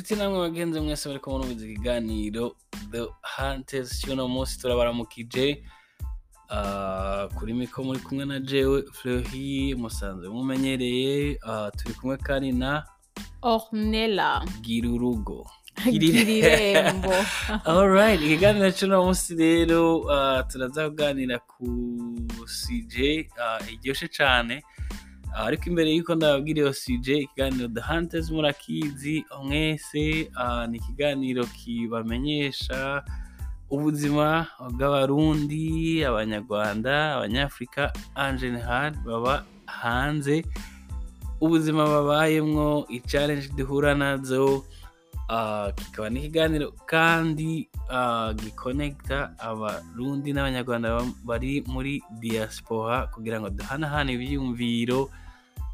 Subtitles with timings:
[0.00, 2.56] nshuti namwe bagenzi mwese bari kumwe n'ubuzi ikiganiro
[2.92, 3.02] the
[3.36, 5.46] hunters cy'uno munsi turabaramukije
[6.52, 11.38] Ah, kuri miko muri kumwe na jewe fleury musanzwe mumenyereye.
[11.46, 12.82] Ah, turi kumwe kandi na
[13.42, 14.42] ornella.
[14.64, 15.46] Gira urugo
[16.00, 17.14] girirembo
[17.70, 21.66] alright ikiganiro cy'uno munsi rero ah, turaza kuganira ku
[22.56, 22.94] cj
[23.72, 24.62] iryoshe cyane
[25.34, 33.02] ariko imbere y'uko ndababwira iyo cj ikiganiro the hunters murakizi mwese ah, ni ikiganiro kibamenyesha
[33.70, 40.42] ubuzima bw'abarundi abanyarwanda abanyafurika en general baba hanze.
[41.40, 44.64] Ubuzima babayemwo ichallenge duhura na zo.
[45.78, 55.06] Kikaba n'ikiganiro kandi ah, gikonekita abarundi n'abanyarwanda ba- bari muri diaspora kugira ngo duhanahane ibyiyumviro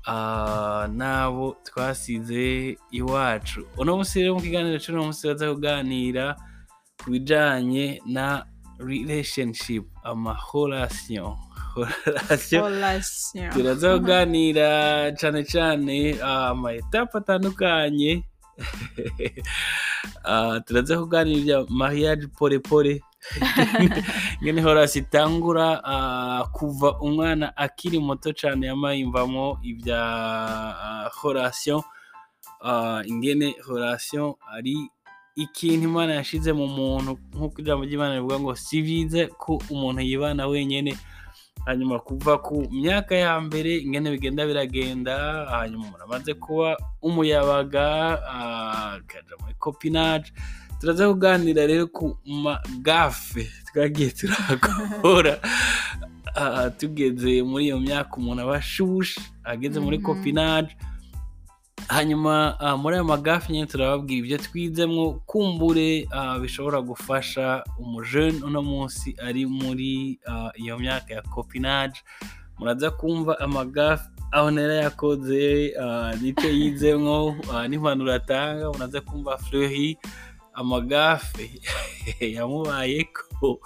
[0.06, 3.64] ah, n'abo twasize iwacu.
[3.80, 6.36] Uno munsi rero mu kiganiro cy'uno munsi baza kuganira
[7.00, 8.44] ku bijanye na
[8.76, 11.32] relationship amahorasiyo
[13.52, 14.68] turaza kuganira
[15.16, 18.20] cyane cyane ah, ama etape atandukanye.
[18.20, 18.35] Ah,
[20.66, 23.02] turaza kuganira ibya mariage pole pole
[24.42, 30.00] ngene horasi itangura ah, kuva umwana akiri muto cyane yamayimvamo ibya
[30.86, 31.84] ah, horasiyo
[32.60, 34.74] Ah, ingene horasiyo ari
[35.36, 40.42] ikintu imana yashize mu muntu nk'uko ijambo ry'imana rivuga ngo si byiza ko umuntu yibana
[40.48, 40.96] wenyine.
[41.64, 45.14] Hanyuma kuva ku myaka ya mbere ingene bigenda biragenda
[45.50, 47.86] hanyuma umuntu amaze kuba umuyabaga
[48.28, 50.32] ah, akaja muri kopinage.
[50.80, 55.40] Turaza kuganira rero ku magafe twagiye turakora.
[56.36, 60.06] Ah, tugeze muri iyo myaka umuntu aba ashushe ageze muri Mhm.
[61.88, 68.62] Hanyuma ah, muri ayo magafi nyine turababwira ibyo twizemo kumbure ah, bishobora gufasha umujene uno
[68.62, 72.02] munsi ari muri ah, iyo myaka ya kopinage.
[72.58, 75.72] Muraza kumva amagafi aho nera yakoze
[76.20, 77.36] n'icyo yizemo
[77.68, 79.98] n'impanuro atanga muraza kumva fleury
[80.54, 81.60] amagafe
[82.36, 83.60] yamubayeko.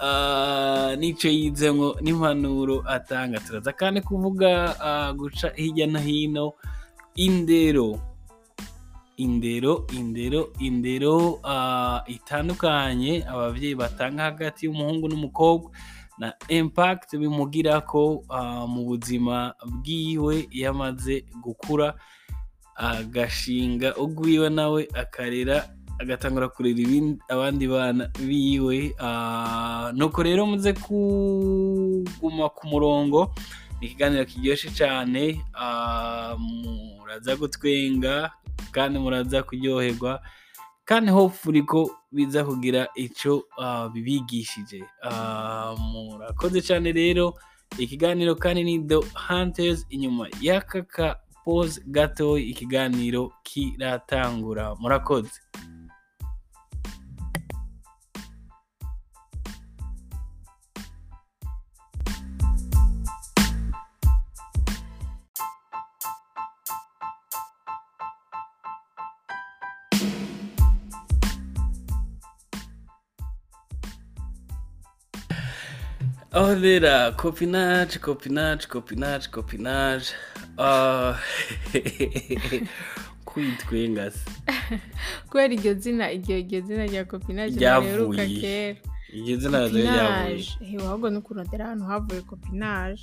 [0.00, 3.44] Ah, n'icyo yizemo n'impanuro atanga.
[3.44, 4.72] Turaza kandi kuvuga
[5.12, 6.46] guca hirya no hino
[7.16, 8.00] indero.
[9.16, 13.24] Indero indero indero ah, itandukanye.
[13.24, 15.70] Ababyeyi batanga hagati y'umuhungu n'umukobwa.
[16.18, 20.48] Na impact bimugira ko ah, mu buzima bwiwe.
[20.52, 21.94] Iyo amaze gukura
[22.76, 25.64] agashinga ugwiwe nawe akarera
[25.98, 28.92] agatangura kurera abandi bana biwe.
[29.00, 33.32] Ah, nuko rero muze kuguma ku murongo.
[33.80, 38.30] Ni ikiganiro kiryoshye cyane ah, muraza gutwenga
[38.72, 40.20] kandi muraza kuryoherwa
[40.84, 44.84] kandi hopefully ko biza kugira icyo ah, bibigishije.
[45.02, 47.34] Ah, murakoze cyane rero.
[47.78, 49.82] Ikiganiro kandi ni the hunters.
[49.90, 54.74] Inyuma y'aka ka pose gato ikiganiro kiratangura.
[54.78, 55.40] Murakoze.
[76.38, 80.12] Oh rera copinage copinage copinage copinage.
[80.58, 81.18] Ah,
[83.24, 84.30] kwitwenga se
[85.28, 87.90] kubera iryo zina iryo iryo zina rya copinage Ryavuye.
[87.92, 88.78] riheruka kera.
[89.12, 89.84] Iryo zina ryavuye.
[89.84, 90.56] Copinage.
[90.70, 93.02] Hewe ahubwo no kurondera ahantu havuye copinage.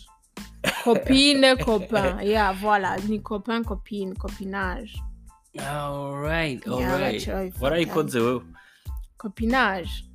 [0.84, 2.98] Copine copain ya voilà.
[3.10, 4.94] Ni copain copine copinage.
[5.54, 7.60] Yeah, alright baca babifata.
[7.62, 8.42] warayikoze wewe
[9.18, 10.06] copinage.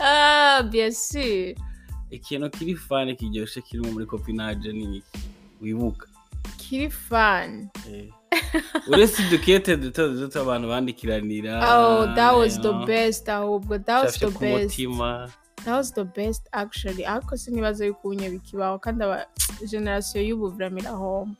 [0.00, 1.54] Ah sûr
[2.10, 5.18] ikintu kiri fani kiryoshye kirimo muri copinage ni iki
[5.60, 6.06] wibuka.
[6.58, 8.08] Kiri fan Eh.
[8.88, 11.60] uretse udukete duto duto abantu bandikiranira.
[11.78, 14.78] Oh that was the best ahubwo that was the best.
[15.64, 17.04] That was the best actually.
[17.06, 19.26] Ariko sinibaza yuko ubunye bikibaho kandi aba
[19.70, 21.34] generasiyo y'ubu vraiment irahomba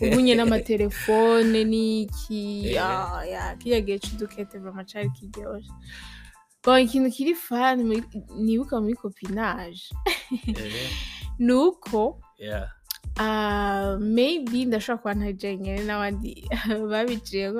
[0.00, 2.82] ubunye n'amatelefone n'iki Eh.
[2.82, 5.70] ah, ya kiriya gihe c'udukete vraiment cari kiryoshe.
[6.64, 9.82] Bon ikintu kiri fan muri- nibuka muri copinage.
[10.46, 10.90] Eh,
[11.38, 12.20] ni uko
[14.00, 16.48] maybe ndashobora kuba ntaje nyene n'abandi
[16.90, 17.52] babiciye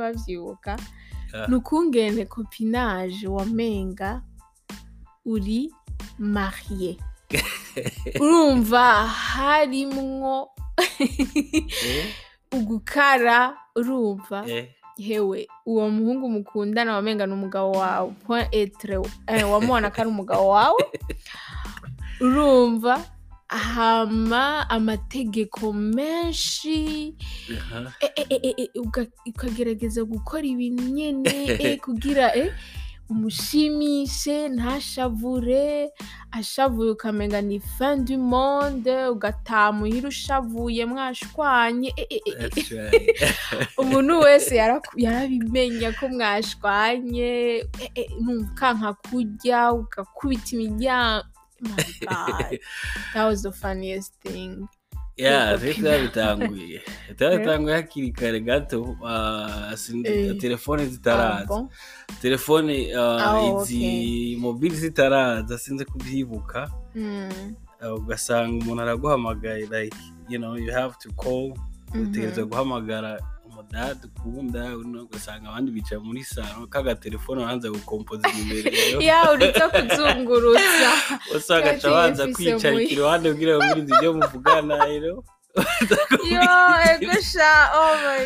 [1.34, 1.48] Yeah.
[1.48, 4.22] ni ukungene copinage wamenga
[5.24, 5.72] uri
[6.18, 6.96] mariye
[8.20, 10.48] urumva harimwo
[10.98, 12.04] Eh,
[12.52, 14.44] ugukara urumva.
[14.48, 18.10] Eh, hewe uwo muhungu mukundana wamenga ni umugabo wawe.
[18.26, 20.82] Point etre eh, wamubona ko ari umugabo wawe.
[22.20, 23.00] Urumva
[23.48, 27.14] hama amategeko menshi.
[29.26, 32.32] Ukagerageza gukora ibintu nyene kugira
[33.10, 35.90] umushimishe ntashavure
[36.30, 42.70] ashavuye ukamenga ni fin du monde ugataha muhira ushavuye mwashwanye e, e, e, e, That's
[42.70, 43.16] right.
[43.82, 44.56] umuntu wese
[44.96, 47.30] yarabimenya ko mwashwanye
[47.84, 51.26] e, e, numva ukanka kurya ugakubita imiryango
[53.14, 54.68] that was the funniest thing.
[55.16, 55.88] Ya Yego, twe pina.
[55.90, 56.82] twabitanguye
[57.16, 59.72] twabitanguye hakiri kare gato ah,
[60.04, 60.36] Eh.
[60.38, 61.68] telefone Ah, zitaraza
[62.22, 66.70] telefone ah, Ah, izi mobile zitaraza sinzi kubyibuka
[67.80, 69.96] ah, ugasanga umuntu araguhamagaye like
[70.28, 71.54] you know you have to call.
[71.94, 73.20] Utegereza guhamagara
[73.60, 78.68] umudade ukunda uno ugasanga abandi bicaye muri salo k'agatelefone baranza gukompoza imbere
[79.08, 80.90] ya uretse kuzungurutsa.
[81.36, 82.22] Usanga aca abanza
[82.72, 85.12] muri- iruhande kugira ngo mwirize ibyo muvugana rero.
[86.32, 86.44] Yo
[86.92, 87.50] egosha
[87.80, 88.24] oh my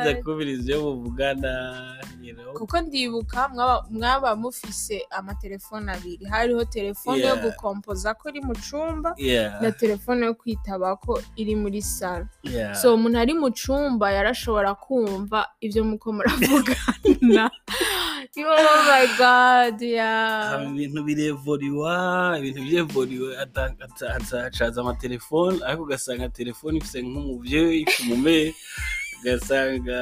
[0.00, 0.24] aza god.
[0.24, 1.52] kubiriza ibyo muvugana.
[2.54, 3.48] Kuko ndibuka
[3.90, 6.24] mwaba- mufise amatelefone abiri.
[6.26, 7.42] Hariho telefone yo Yeah.
[7.44, 9.62] gukompoza ko iri mu cumba yeah.
[9.62, 12.74] na telefone yo kwitaba ko iri muri salo yeah.
[12.74, 17.50] So umuntu ari mu cumba yarashobora kumva ibyo muko muravugana.
[18.36, 27.02] Yo oh my god haba ibintu birevoriwa ibintu birevoriwe hacaza amatelefone ariko ugasanga telefone ifite
[27.02, 28.54] nk'umubyeyi ifite umume
[29.20, 29.98] ugasanga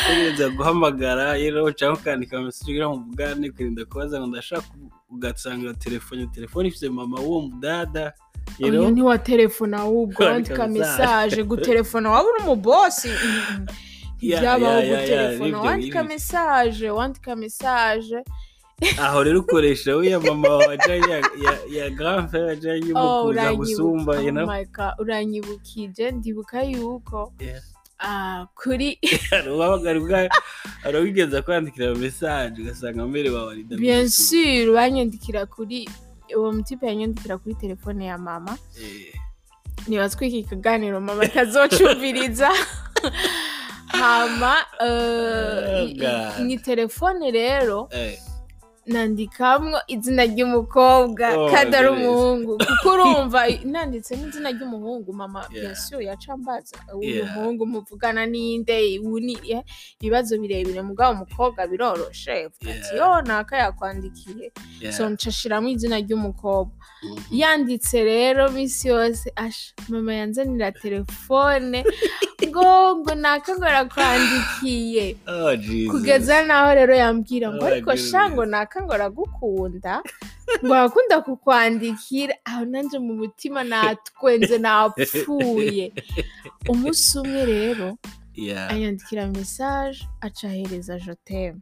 [0.00, 4.66] utegereza guhamagara rero cyangwa ukandika amasitiri kugira ngo muvugane ukirinda kubaza ngo ndashaka
[5.10, 8.12] ugasanga telefone telefone ifite mama w'uwo mudada
[8.60, 13.08] uyu ni wa telefone ahubwo Wandika mesaje gutelefona waba uri umubosi
[14.16, 18.18] ntibyabaho gutelefona wandika mesaje wandika mesaje
[19.00, 24.12] aho rero ukoresha wiya mama wawe ya, ya, ya grand frère ajya Oh, y'umukuza gusumba
[24.12, 27.32] uranyibuka uranyibukije ndibuka yuko
[28.54, 28.98] kuri.
[29.54, 30.28] Ubabaga
[30.84, 35.88] arawigeza kwandikira mesaje ugasanga mbere wawe ari bien sûr banyandikira kuri
[36.36, 38.58] uwo mutipe yanyandikira kuri telefone ya mama.
[39.88, 42.50] Nibazwi iki kiganiro mama atazocumviriza
[44.00, 45.62] hama eh,
[46.38, 47.88] Oh, ni telefone rero.
[48.86, 52.58] Nandikamwo izina ry'umukobwa Oh, kandi ari umuhungu.
[52.58, 55.68] Kuko urumva nanditse n'izina ry'umuhungu mama Yeah.
[55.70, 56.76] yesu yacambaza.
[56.94, 57.36] Uyu Yeah.
[57.36, 58.94] muhungu muvugana ninde
[60.00, 62.48] ibibazo birebire mugabo umukobwa biroroshe.
[62.96, 64.52] Yo naka yakwandikiye.
[64.92, 66.74] So ncashiramo izina ry'umukobwa.
[67.30, 71.84] Yanditse rero minsi yose asha mama yanzanira telefone.
[72.52, 75.16] Ngo ngo naka ngo arakwandikiye
[75.92, 78.10] kugeza naho rero yambwira ngo Oh, ariko goodness.
[78.12, 80.02] sha ngo naka ngo aragukunda
[80.64, 82.34] ngo arakunda kukwandikira.
[82.44, 85.92] Aho nanjye mu mutima natwenze napfuye.
[86.70, 87.96] Umunsi umwe rero
[88.68, 91.60] anyandikira mesaje acahereza joteme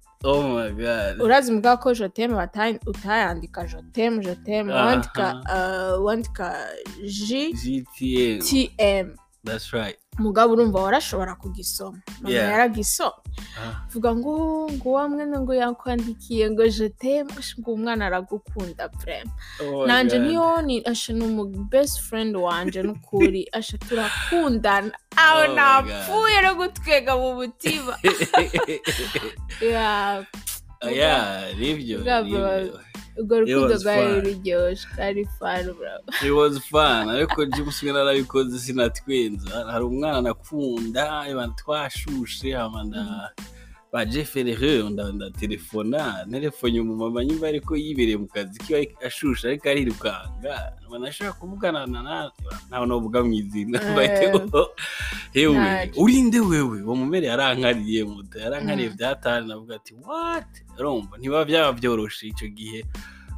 [1.21, 4.87] urazi mbwa ko joteme bata- utayandika joteme joteme Aha.
[4.87, 6.47] wandika uh, wandika
[7.03, 9.07] j gtm tm
[10.21, 11.99] that's right mugabo urumva warashobora kugisoma.
[12.21, 13.13] Mama yaragisoma
[13.59, 19.87] Ah, vuga ngo ngo wa mwana ngo yakwandikiye ngo joteme ngo umwana aragukunda vrema oh
[20.17, 20.27] God.
[20.27, 23.49] niyo ni asha ni umu best friend wanje n'ukuri.
[23.53, 24.93] Asha turakundana.
[25.17, 27.97] Aho Oh napfuye no gutwega mu mutima.
[30.89, 31.99] Yeah, Ah, ni byo
[33.19, 34.25] urwo rukundo rwari fun.
[34.25, 35.73] ruryoshe kari fani
[36.25, 37.09] it was fun.
[37.09, 37.45] Ariko
[37.87, 41.03] mwe narabikoze sinatwenza hari umwana nakunda
[41.57, 42.85] twashushe hama
[43.93, 50.55] ba jeferere ndatelefona telefone umumama nyumva ariko yibereye mu kazi kiwe ashushe ariko arirukanga
[50.91, 52.31] banashaka kuvugana na
[52.69, 53.79] ntawe novuga mu izina
[55.35, 60.51] hewe urinde wewe uwo mumere yarankariye muto yarankariye byatari navuga ati what?
[60.79, 62.81] Urumva ntibiba byaba byoroshe icyo gihe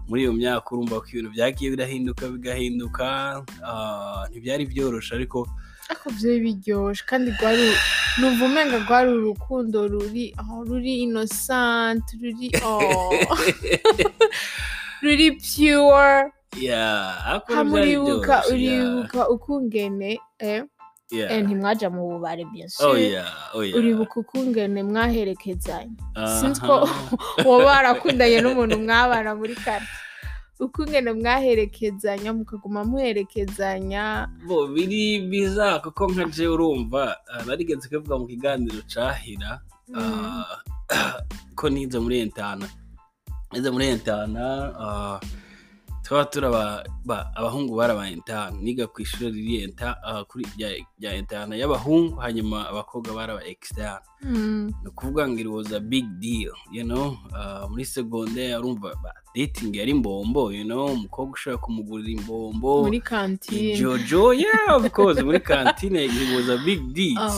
[0.08, 3.04] muri iyo myaka urumva ko ibintu byagiye birahinduka bigahinduka
[3.64, 5.48] ah, ntibyari byoroshe ariko
[5.92, 7.68] ariko byari biryoshe kandi rwari
[8.18, 13.12] numva umenga rwari urukundo ruri oh, ruri innocent ruri oh,
[15.04, 16.32] ruri pure.
[17.72, 17.96] Byari
[18.52, 20.64] uribuka ukungene eh,
[21.44, 22.96] ntimwaja mu bubare bien oh
[23.54, 26.40] oh uribuka ukungene mwaherekezanya Aha.
[26.40, 26.88] sinzi ko
[27.46, 29.84] wowe warakundanye n'umuntu mwabana muri kare.
[30.64, 38.26] Ukungene mwaherekezanya mukaguma muherekezanya bo biri biza kuko nka je urumva ah, narigeze kubivuga mu
[38.30, 39.60] kiganiro cahira
[39.98, 40.62] ah,
[41.58, 42.66] ko nize muri entana.
[43.52, 44.44] Nize muri entana
[44.84, 45.18] ah,
[46.12, 49.64] twaba turi aba- ba- abahungu bari aba entana niga ku ishuri riri
[50.04, 50.24] ah,
[51.00, 54.70] rya- entana y'abahungu hanyuma abakobwa bari aba externe Mm.
[54.82, 57.16] ni ukuvuga ngo it was a big deal you know?
[57.34, 60.52] Uh, muri secondaire urumva ba dating yari imbombo
[60.92, 62.82] umukobwa ushobora kumugurira imbombo.
[62.82, 63.74] Muri kantine
[64.70, 67.28] of course muri kantine it was a big deal Oh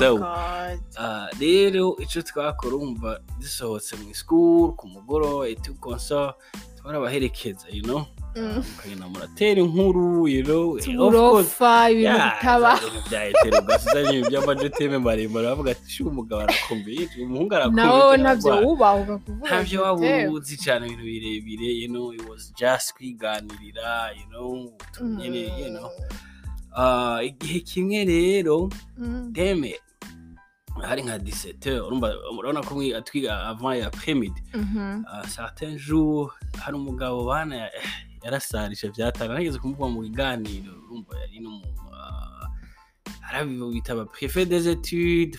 [0.99, 6.35] uh, rero icyo twakora urumva dusohotse mu school ku mugoroba etukonsa
[6.77, 8.05] twarabaherekeza you know?
[8.37, 8.63] Mm.
[8.67, 14.31] mukagenda muratera inkuru you know of course uburofa ibintu Yeah, bitaba bya hetero ugasiza ibintu
[14.31, 19.79] by'amajoteme maremare bavuga ati shi umugabo arakomeye umuhungu arakomeye nawe ntabyo arwaye." wubahuka kuvuga ntabyo
[19.83, 25.41] waba uzi cyane ibintu birebire you know it was just kwiganirira you know utuntu nyine
[25.63, 25.91] you know
[26.77, 28.67] Ah, igihe kimwe rero
[28.99, 29.31] Mm.
[29.33, 29.75] deme
[30.83, 35.05] hari nka 17 urumva urabona ko mwi- twiga avant ya premide Mhm.
[35.07, 37.71] uh, certain jour hari umugabo bana
[38.25, 40.73] ya- yarasarisha byatanga nageze kumuvuga mu biganiro.
[40.89, 42.47] Urumva yari no mu uh,
[43.21, 45.37] harabibo bitaba préfet des études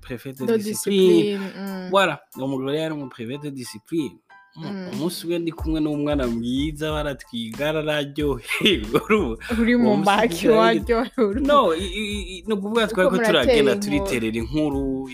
[0.00, 1.40] préfet de, discipline.
[1.56, 1.90] Mm.
[1.90, 4.18] voilà uwo mugabo yari mu préfet de discipline.
[4.56, 4.88] Mm, Mm.
[4.92, 12.52] umunsi umwe ndi kumwe n'umwana mwiza baratwiga araryoherwa urumva uri mu mbaki waryohewe no ni
[12.54, 15.06] ukuvuga twari ko turagenda turiterera inkuru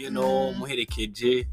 [0.59, 1.47] muherekeje.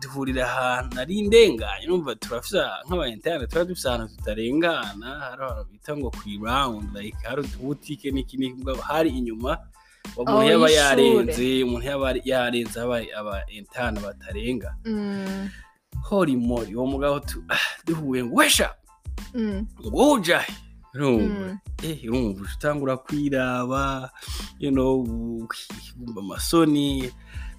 [0.00, 6.10] Duhurira ahantu ari ndenganye numva turafise nk'abayenterne tuba dufise ahantu tutarengana hari ahantu bita ngo
[6.10, 9.58] ku round like hari utubutike n'iki n'iki hari inyuma
[10.16, 15.48] umuntu Oh, yaba yarenze umuntu yaba yarenze aba enterne batarenga Mm.
[16.08, 18.74] hori mori uwo mugabo ah, duhuye ngo wesha
[19.34, 19.66] Mm.
[19.86, 20.52] ngo ujahe
[20.94, 21.58] urumva Mm.
[21.82, 21.98] eh
[22.52, 24.10] utangura kwiraba
[24.58, 25.06] you know
[26.18, 27.12] amasoni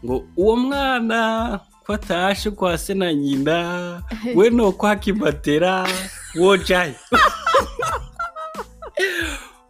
[0.05, 4.03] ngo uwo mwana ko atashe kwa se na nyina
[4.35, 5.87] we no kwa kimatera
[6.35, 6.95] wojaye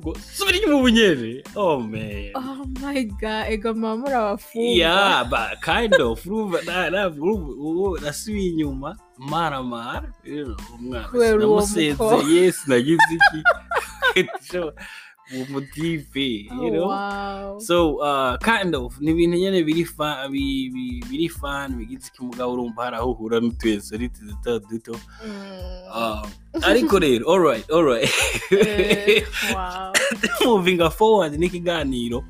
[0.03, 1.43] ngo subira inyuma ubunyere.
[1.55, 2.31] Oh man.
[2.35, 4.75] Oh my god, ego mama muri abafungwa.
[4.75, 6.59] yeah but kind of urumva
[8.01, 10.11] nasubiye inyuma mara mara.
[10.75, 13.39] Umwana sinamusezeye sinagize iki?
[15.35, 17.59] uwo mutipe you know wow.
[17.59, 22.23] so uh, kind of ni ibintu nyine biri fa- bi- bi- biri fan bigize ko
[22.23, 25.31] umugabo urumva hari aho uhura n'utuyesoriti duto duto Mm.
[25.93, 26.25] Uh,
[26.65, 28.09] ariko rero alright alright
[28.51, 29.93] Eh, wow.
[30.45, 32.23] moving forward n'ikiganiro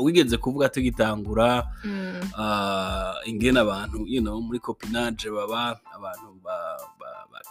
[0.00, 2.20] wigeze kuvuga tugitangura Mm.
[2.38, 6.80] uh, ingene abantu you know muri copinage baba abantu ba-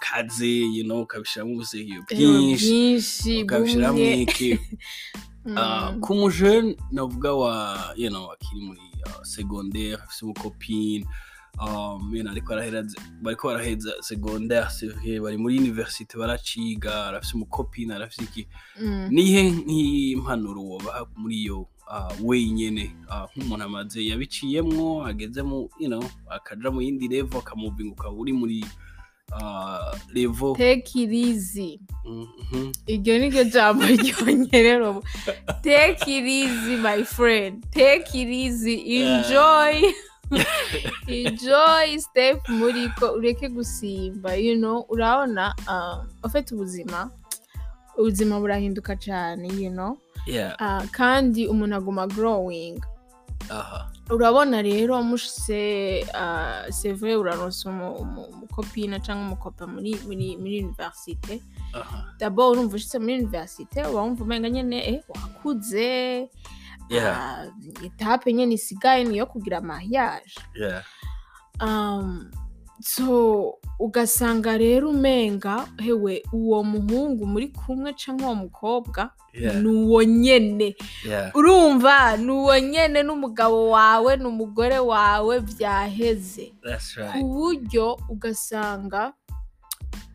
[0.02, 4.60] bakaze you know ukabishiramo ubusehiyo bwinshi byinshi ukabishiramo bumwe iki
[5.48, 5.56] Mm.
[5.58, 11.06] Uh, ku mujene navuga wa you know akiri muri uh, secondaire afise umukopine
[11.56, 12.54] um, ariko
[13.22, 18.48] bariko baraheza c'est vrai bari muri université baraciga arafise umukopine arafise iki
[18.82, 19.08] Mm.
[19.12, 21.68] nihe nk'impanuro wobaha muri iyo
[22.24, 28.12] wenyene uh, nk'umuntu amaze yabiciyemwo ageze mu you know akaja mu yindi level akamuvinga ukaba
[28.20, 28.66] uri muri
[30.96, 31.80] it easy.
[32.06, 32.72] Mhm.
[32.88, 35.02] iryo ni ryo jambo ryongerera
[35.62, 37.64] take it easy my friend.
[37.72, 39.04] Take it easy.
[39.04, 39.82] Enjoy.
[41.08, 41.98] Enjoy.
[42.00, 44.36] Step muri ko ureke gusimba.
[44.40, 47.12] You know urabona uh, ufite ubuzima.
[47.98, 49.98] Ubuzima burahinduka cyane you know.
[50.60, 52.80] Uh, kandi umuntu aguma growing.
[53.50, 60.36] Aha urabona rero mushise uh, sevre uraronsa umu- umu- umukopina cyangwa umukopa muri muri
[61.74, 62.14] aha.
[62.20, 66.30] Dabo urumva ushitse muri universite uba wumva umenga nyene eh, wakuze
[67.16, 67.46] ah,
[67.86, 69.58] etape nyene isigaye niyo kugira
[70.56, 70.84] yeah.
[71.62, 72.32] Um,
[72.82, 79.12] so ugasanga rero umenga hewe uwo muhungu muri kumwe canke uwo mukobwa
[79.62, 80.04] ni uwo
[81.06, 81.36] yeah.
[81.36, 86.54] Urumva ni uwo nyene n'umugabo wawe n'umugore wawe vyaheze.
[86.64, 89.14] That's ku buryo ugasanga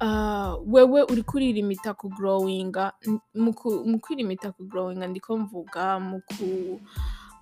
[0.00, 3.20] ah, wewe uri kuririmita ku growinga n-
[3.86, 6.80] mu kwirimita ku growinga ndiko mvuga mu ku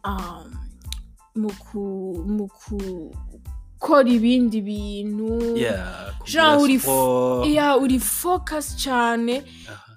[0.05, 0.45] um,
[1.37, 1.81] mu ku
[2.29, 2.45] mu
[3.81, 5.57] gukora ibindi bintu
[6.61, 7.47] uri f- sport.
[7.49, 9.41] iya uri focus cyane.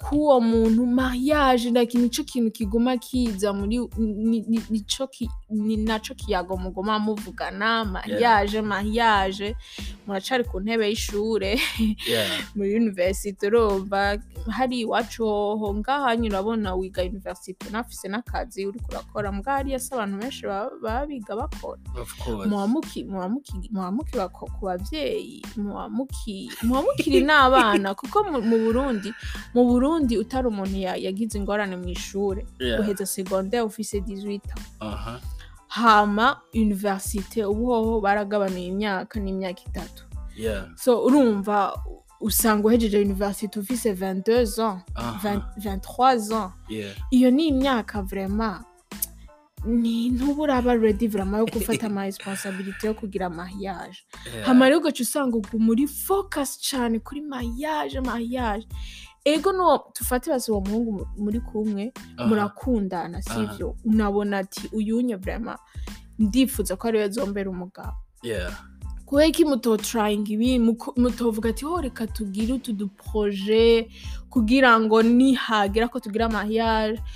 [0.04, 5.08] K'uwo muntu mariage like nico kintu kiguma kiza muri ni- ni- nico
[5.50, 9.56] ni naco kiyago mugoma muvugana mariage mariage.
[10.08, 11.56] Muracari ku ntebe y'ishure
[12.56, 14.18] muri universite urumva.
[14.50, 19.32] Hari iwacu hoho ngaha nyine urabona wiga universite unafise n'akazi uriko urakora.
[19.32, 21.80] Mbwa hariya se abantu benshi baba biga bakora.
[22.50, 27.96] Muba muki- muba muki- muba mukiba ku bavyeyi muba muki- muba mukiri n'abana.
[27.96, 29.14] Kuko mu burundi
[29.54, 32.46] mu burundi utari umuntu ya- yagize ingorane mu ishure.
[32.60, 32.80] Yeah.
[32.80, 34.68] Uheza secondaire ufise 18 ans.
[34.80, 35.20] Aha
[35.68, 40.04] hama universite ubu hoho baragabanuye imyaka n'imyaka itatu.
[40.76, 41.80] So urumva
[42.22, 46.52] usanga uhejeje universite ufise 22 ans aha 20 23 ans.
[46.70, 46.94] Yeah.
[47.12, 48.64] Iyo ni imyaka vrema
[49.66, 53.30] ni ntuburaba ready vrema yo gufata ama responsabilité yo kugira
[54.36, 54.46] yeah.
[54.46, 58.68] Hama rero ugaca usanga ugu muri focus cane kuri mariage mariage
[59.26, 61.94] ego no tufate basi uwo muhungu mu- muri kumwe
[62.28, 65.58] murakundana sivyo unabona ati uyunye vrema.
[66.20, 67.94] Ndifuza ko ari we azombera umugabo.
[68.24, 68.54] Yeah.
[69.14, 70.58] Kubera iki mutotrayinga ibi
[70.98, 73.86] mutovuga ati ho reka tugire utu duproje
[74.30, 76.26] kugira ngo nihagera ko tugira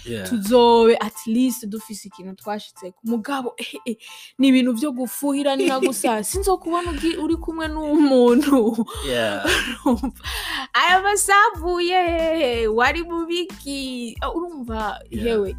[0.06, 0.30] yeah.
[0.30, 3.56] tuzobe at least dufise ikintu twashitse ku mugabo.
[4.38, 8.86] Ni ibintu vyo gufuhira ni nka gusa sinzokubona ugi- uri kumwe n'umuntu.
[10.78, 15.58] Aya masavuye hehe wari mubiki Ah, urumva Yeah.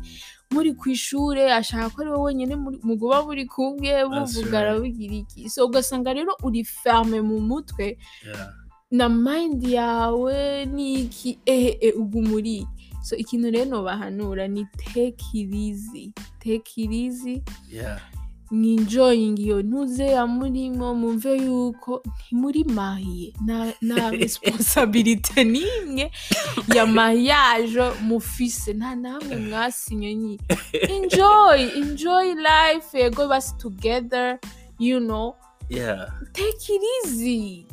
[0.51, 4.81] Muri ku ishure ashaka ko ari wowe wenyine muguba muri kumwe right.
[4.83, 5.51] bigira iki.
[5.51, 7.99] So ugasanga rero uri ferme mu mutwe
[8.91, 12.67] na mind yawe niki ehe e, ugu muri.
[13.05, 16.13] So ikintu rero nobahanura ni take it easy.
[16.41, 17.43] Take it easy.
[17.69, 18.01] Yeah.
[18.51, 26.11] Mwinjoyinga iyo ntuze ya murimo mumve yuko ntimuri mahiye na, na responsabilite n'imwe
[26.75, 28.73] ya mariage mufise.
[28.73, 30.41] Nta namwe mwasinye nyi.
[30.95, 34.39] Enjoy enjoy life yego basi together
[34.79, 35.35] you know.
[35.69, 36.09] Yeah.
[36.33, 37.67] Take it easy.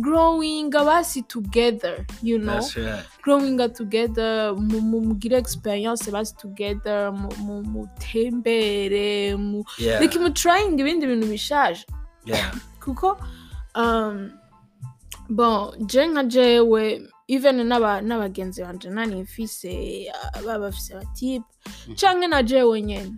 [0.00, 2.60] Growing basi together you know?
[2.76, 3.04] Right.
[3.22, 10.00] Growing together mu- mu- mugire experience basi together mu- mu- mutembere mu yeah.
[10.00, 11.84] Reka mutrying ibindi bintu bishaje.
[12.24, 12.54] Yeah.
[12.80, 13.18] Kuko
[13.74, 14.30] um,
[15.28, 21.44] bon je nka jewe even n'aba- n'abagenzi banje nani mfise ah, baba bafise abatipe
[21.86, 21.94] Mhm.
[21.94, 23.14] canke na jewe nyene.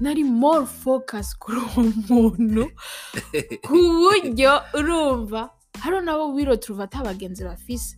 [0.00, 2.64] Nari more focus kuri uwo muntu
[3.64, 7.96] ku buryo urumva hariho nabo biro turuva ata bagenzi bafise.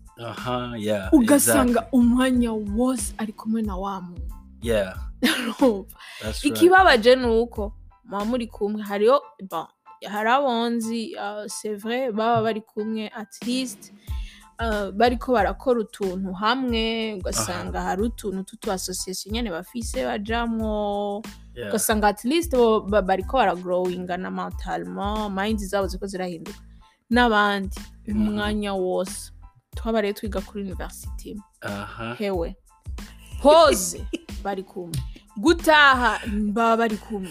[1.13, 4.35] Ugasanga umwanya wose ari kumwe na wa muntu.
[6.43, 7.73] Ikibabaje ni uko
[8.05, 9.23] muba muri kumwe hariho
[10.09, 13.93] hari abonzi uh, vrai baba bari kumwe at least
[14.61, 21.23] uh, bariko barakora utuntu hamwe ugasanga hari utuntu tutu association nyene bafise bajamwo.
[21.69, 26.59] Ugasanga at least bo ba- bariko baragrowinga na mentalement mind zabo ziko zirahinduka.
[27.11, 27.77] N'abandi
[28.09, 28.29] Mhm.
[28.29, 29.33] umwanya wose.
[29.77, 31.37] Twaba rero twiga kuri university.
[31.61, 32.15] Aha.
[32.19, 32.57] Hewe.
[33.43, 34.05] Pose
[34.45, 34.95] bari kumwe.
[35.37, 36.21] Gutaha
[36.53, 37.31] baba bari kumwe.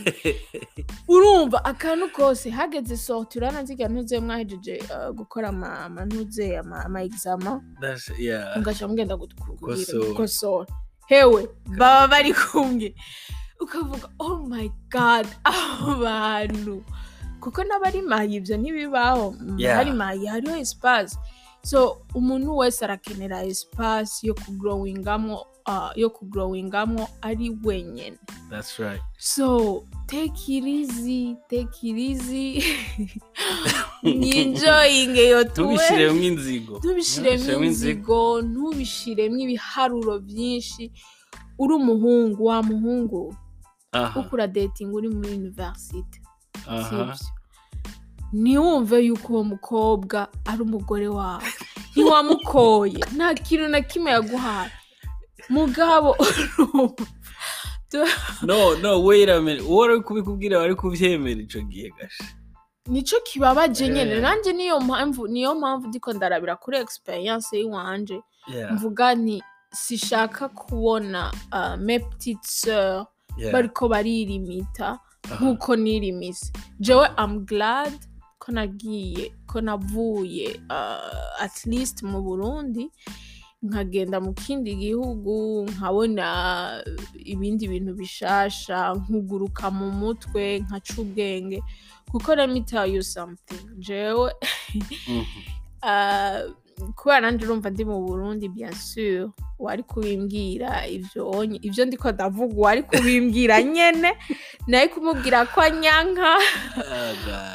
[1.08, 6.86] Urumva akantu kose hageze sorti urana nziga ntuze mwahejeje uh, gukora ama ama ntuze ama,
[6.86, 8.58] ama examen that's yeah.
[8.58, 10.68] Mugaca mugenda gukosora.
[11.08, 12.96] Hewe baba bari kumwe.
[13.60, 16.84] Ukavuga oh my god abo bantu
[17.39, 19.36] kuko n'abari mayi ibyo ntibibaho.
[19.93, 21.17] Mayi hariho espace.
[21.63, 28.17] So umuntu wese arakenera espace yo kugrowingamo uh, yo kugrowingamo ari wenyine.
[28.50, 29.02] That's right.
[29.17, 32.63] So take it easy take it easy.
[34.04, 35.74] Mwinjoyinge yo tuwe.
[35.74, 36.78] Ntubishiremo inzigo.
[36.78, 40.91] Ntubishiremo inzigo ntubishiremo ibiharuro byinshi.
[41.60, 43.36] Uri umuhungu wa muhungu
[44.13, 46.21] kuko uradetinga uri muri sibyo
[48.34, 51.43] ntiwumve yuko uwo mukobwa ari umugore wawe.
[51.91, 53.02] Ntiwamukoye.
[53.15, 54.71] Nta kintu na kimwe yaguhaye.
[55.49, 56.15] Mugabo
[58.43, 59.63] no no wait a minute.
[59.65, 62.23] Uwo uri kubikubwira wari kubyemera ico gihe gasha.
[62.88, 64.21] Nico kibabaje Eh.
[64.21, 68.21] nanjye niyo mpamvu niyo mpamvu ndiko ndarabira kuri experience y'iwanje.
[68.71, 71.75] Mvuga nti sishaka kubona uh,
[73.54, 75.00] bariko baririmita
[75.39, 76.52] nk'uko nirimise.
[76.80, 77.94] Jewe am glad
[78.39, 82.89] ko nagiye ko navuye uh, at least mu burundi
[83.62, 86.28] nkagenda mu kindi gihugu nkabona
[87.20, 91.60] ibindi bintu bishasha nkuguruka mu mutwe nkaca ubwenge.
[92.12, 94.32] Kuko let me tell you something jewe
[96.96, 102.56] kubera nanjye urumva ndi mu burundi bien sûr wari kubimbwira ivyo onye- ivyo ndiko ndavuga
[102.58, 104.12] wari kubimbwira nyene
[104.68, 106.36] naye kumubwira ko anyanka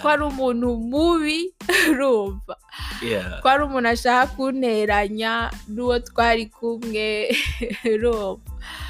[0.02, 1.54] ko ari umuntu mubi
[1.90, 2.56] urumva
[3.02, 3.40] Yeah.
[3.42, 7.32] ko ari umuntu ashaka kunteranya n'uwo twari kumwe
[7.94, 8.40] urumva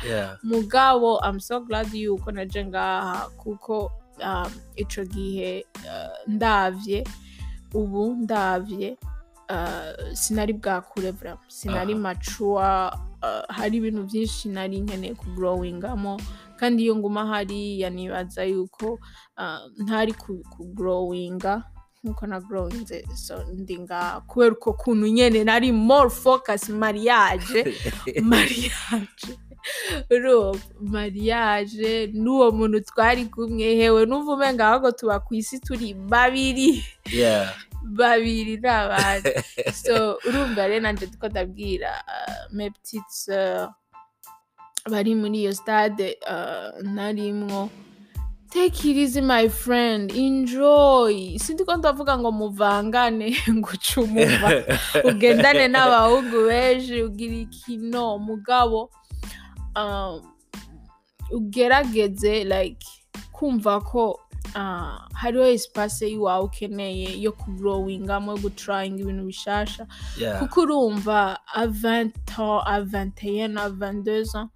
[0.07, 0.37] Yeah.
[0.42, 3.90] mugabo I'm so glad yuko naje ngaha kuko
[4.23, 5.66] um, ico gihe
[6.27, 7.05] ndavye
[7.75, 9.09] ubu ndavye uh,
[10.12, 12.90] sinari bwakure vraiment sinari mature
[13.22, 16.20] uh, hari ibintu byinshi nari nkeneye kugrowingamo
[16.57, 18.98] kandi iyo nguma hariya nibaza yuko
[19.38, 21.62] uh, ntari ku- kugrowinga
[22.04, 27.64] nk'uko na growinze so ndi ngaha kubera uko kuntu nyene nari more focus mariage.
[28.22, 29.28] Mariage.
[30.80, 32.07] Mariage.
[32.12, 36.85] N'uwo muntu twari kumwe hewe numva umenga ahubwo tuba ku isi turi babiri.
[37.85, 39.31] Babiri n'abandi
[39.85, 43.70] so urumva rero nanje tuko ndabwira uh, mes petites sœurs
[44.90, 47.70] bari muri iyo stade uh, narimwo
[48.55, 51.38] take it easy my friend enjoy.
[51.38, 54.64] Sindiko ndavuga ngo muvangane ngo umuva.
[55.11, 58.90] Ugendane n'abahungu benshi ugira ikino mugabo.
[59.77, 60.23] Um,
[61.31, 62.87] ugerageze like
[63.33, 64.23] kumva ko uh,
[65.14, 69.87] hariho espace y'iwawe ukeneye yo kugrowingamo yo gutrayinga ibintu bishasha.
[70.38, 74.50] Kuko urumva a 20 ans a 21 a 22 ans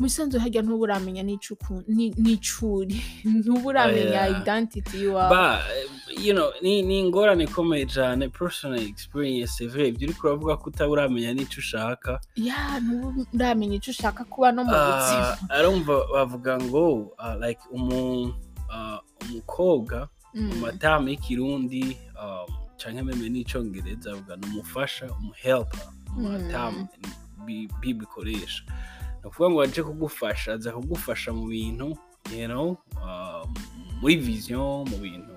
[0.00, 5.60] musanzwe harya ntuba uramenya n'ico uku- ni- n'ico uri ntuba uramenya Oh, identity y'iwawe Ba,
[5.76, 9.52] eh, you know, ni, ingorane ikomeye cyane personal experience.
[9.58, 12.20] C'est vrai ibyo uriko uravuga ko utaba uramenya n'icyo ushaka.
[12.36, 15.36] Ya ntuba uramenya ico ushaka kuba no mu buzima.
[15.50, 18.49] Ah, arumva bavuga ngo ah, like umu ah,
[19.22, 20.60] umukobwa mu Mm.
[20.60, 22.46] matamu y'ikirundi um,
[22.78, 26.32] canke meme n'icongereza bavuga ni umufasha umuhelper mu Mm.
[26.32, 26.88] matamu
[27.46, 28.62] bi- bible ikoresha
[29.20, 31.96] ni ukuvuga ngo aje kugufasha aza kugufasha mu bintu
[33.02, 33.42] ah,
[34.00, 35.34] muri vision mu bintu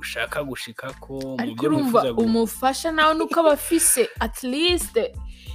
[0.00, 4.98] ushaka gushikako mu ariko byo gu- umufasha nawe nuko aba afise at least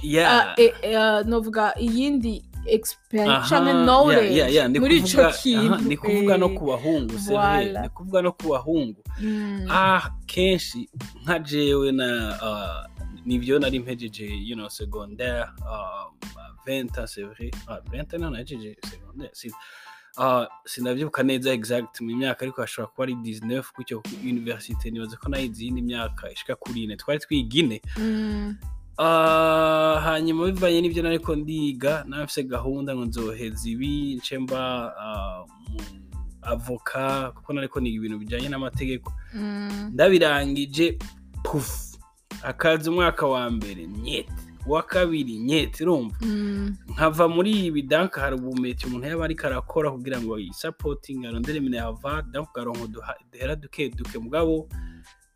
[0.02, 0.30] Yeah.
[0.32, 2.44] ah, eh, eh, novuga iyindi
[3.66, 4.36] yeah, knowledge.
[4.36, 7.82] yeah, yeah, ni muri aha, kintu ni kuvuga no ku bahungu voilà.
[7.82, 10.90] ni kuvuga no ku bahungu mm, ah kenshi
[11.22, 12.88] nka jewe na ah,
[13.26, 16.06] nivyo nari mpejeje you know secondaire ah,
[16.66, 17.50] 20 ans c'est vrai.
[17.66, 19.50] Ah 20 ans nahejeje secondaire si.
[20.18, 25.28] Ah sinavyibuka neza exact mu myaka ariko hashobora kuba ari 19 kucyo université nibaza ko
[25.28, 26.96] na yo izindi myaka ishika kuri ine.
[26.96, 34.38] Twari twigine mm, Ah, hanyuma bivanye n'ibyo nariko ndiga nafise gahunda ngo nzoheza ibi nce
[34.38, 35.80] mba ah, mu
[36.42, 39.12] avoka kuko nariko niga ibintu bijanye n'amategeko.
[39.34, 40.98] Mm, ndabirangije
[41.44, 41.98] pufu
[42.42, 44.32] akazi umwaka wa mbere nyete
[44.66, 46.16] uwa kabiri nyete urumva?
[46.22, 51.60] Mm, nkava muri ibi danka hari ubumeti umuntu yaba ariko arakora kugira ngo yisapotinge arondere
[51.60, 54.68] minehava danka ukaronka uduhera duke duke mugabo.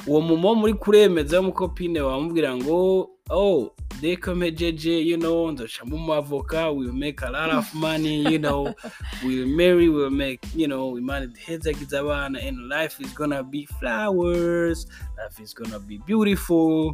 [0.07, 6.71] Uwo mumo muri kuremeza w'umukopine wamubwira ngo oh deko mejeje you know nzoca mu mavoka
[6.71, 8.75] will make a lot of money you know.
[9.25, 14.87] We'll marry we'll make you know imana ihezagiza abana and life is gonna be flowers
[15.17, 16.93] life is gonna be beautiful.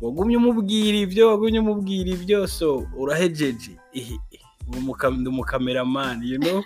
[0.00, 3.70] Wagumye umubwira ibyo wagumye umubwira ibyo so urahejeje
[5.10, 6.62] ndi umukameramani you know?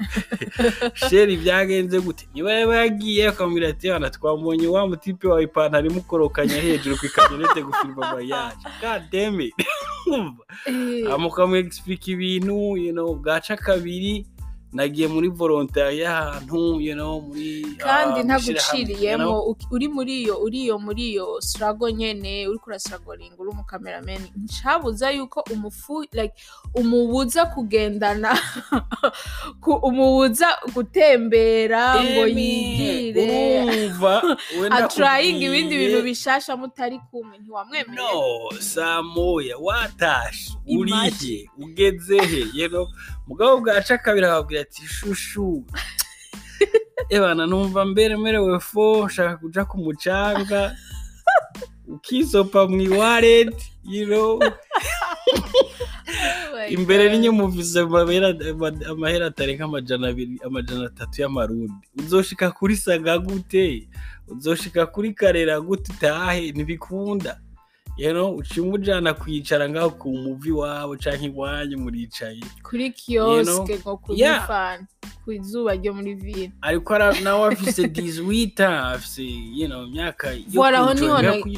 [1.08, 2.28] Sheri byagenze gute?
[2.34, 7.62] Niba yaba yagiye akamubwira ati yana twamubonye wa mutipe wawe ipantaro imukorokanya hejuru ku ikanyonete
[7.68, 9.54] gufirwa mariage god damn it.
[10.06, 10.44] Urumva?
[10.66, 14.26] eh, amukamu explica ibintu you know bwaca kabiri
[14.72, 20.78] nagiye muri volontari y'ahantu you know muri kandi ah, ntaguciriyemo uri muri iyo uri iyo
[20.78, 26.34] muri iyo struggle nyene uriko urasiragoringa uri umukameramani nticabuza yuko umufu like
[26.74, 28.32] umubuza kugendana
[29.62, 33.92] ku- umubuza gutembera ngo yigire.
[34.70, 41.50] atrayinga ibindi bintu bishasha mutari kumwe ntiwamwemeye no saa moya watashe Imagine.
[41.58, 42.88] ugezehe you know
[43.26, 45.64] mugabo bwaca kabiri akabwira ati shushu.
[47.14, 50.76] Ebana numva mbere merewe fo nshaka kuja ku mucanga
[51.86, 54.40] ukisopa mu iwareti you know?
[56.52, 61.72] Oh imbere n'inyumuvize amahera atarenga amajana abiri amajana atatu y'amarundi.
[61.98, 63.88] Uzoshika kuri saga gute
[64.28, 67.40] uzoshika kuri karera gute utahe ntibikunda
[68.10, 72.40] uciye umujana kwicara ngaho ku muvi wawe canke iwanyu muricaye.
[72.62, 74.42] Kuri kiyoske ngo Yeah.
[74.46, 74.86] kunyifana
[75.24, 80.34] ku izuba ryo muri vile ariko nawe afise 18 afise imyaka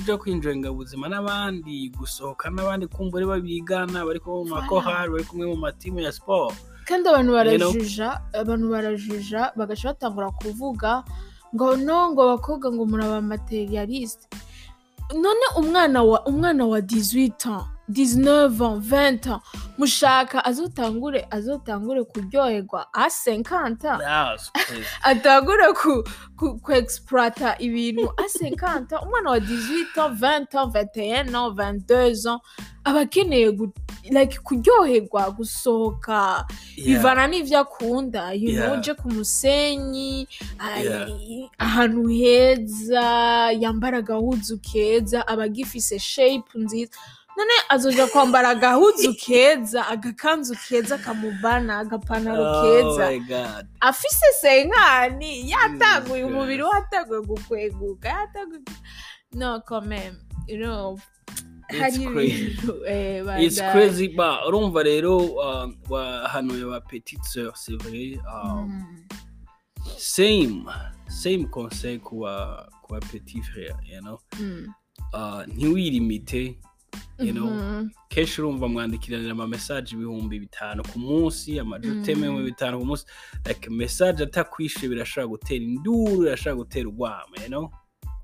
[0.07, 5.47] yo kwinjoyinga ubuzima n'abandi gusohoka n'abandi kumva ari babigana bari kumwe mu makorali bari kumwe
[5.49, 6.55] mu matimu ya sport.
[6.85, 11.05] Kandi abantu barajuja abantu barajuja bagaca batangura kuvuga
[11.55, 14.29] ngo no ngo abakobwa ngo muraba materialiste
[15.13, 19.41] none umwana wa umwana wa 18 ans 19 ans 20 ans
[19.79, 24.85] mushaka azotangure azotangure kuryoherwa a 50 ans That's crazy.
[25.03, 26.05] atangure ku,
[26.37, 31.51] ku, ku exploita ibintu a 50 ans umwana wa 18 ans 20 ans 21 ans
[31.55, 32.41] 22 ans
[32.85, 33.53] aba akeneye
[34.11, 36.87] like kuryoherwa gusohoka Yeah.
[36.99, 38.79] bivana n'ivyo akunda you know Yeah.
[38.79, 41.09] uje ku musenyi ah, Yeah.
[41.59, 43.03] ahantu heza
[43.53, 46.91] yambara agahuzu keza aba agifise shape nziza
[47.37, 53.67] none azoja kwambara agahuzu keza agakanzu keza kamubana agapantaro Oh keza God.
[53.81, 56.75] afise senkani yatanguye umubiri Christ.
[56.75, 58.61] watanguye gukweguka yatanguye
[59.33, 60.15] no comment
[60.47, 60.99] you know
[61.71, 62.57] It's crazy.
[62.87, 63.25] eh,
[64.09, 69.97] ba urumva rero uh, wahanuye ba petite sœur c'est vrai um, Mm.
[69.99, 70.65] same
[71.09, 74.67] same conseil kuba kuba petit frère you know Mm.
[75.13, 75.43] uh,
[76.95, 77.51] ntiwirimite you know?
[77.51, 77.89] Mhm.
[78.09, 82.35] kenshi urumva mwandikiranira ama message ibihumbi bitanu ku munsi amajuteme Mm.
[82.37, 83.05] mu bitanu ku munsi.
[83.47, 87.71] Like message atakwishe birashobora gutera induru birashobora gutera urwamo you know?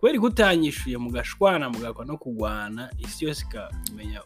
[0.01, 4.23] Kubera ko utanyishuye mugashwana mugakwa no kugwana isi yose ikamenya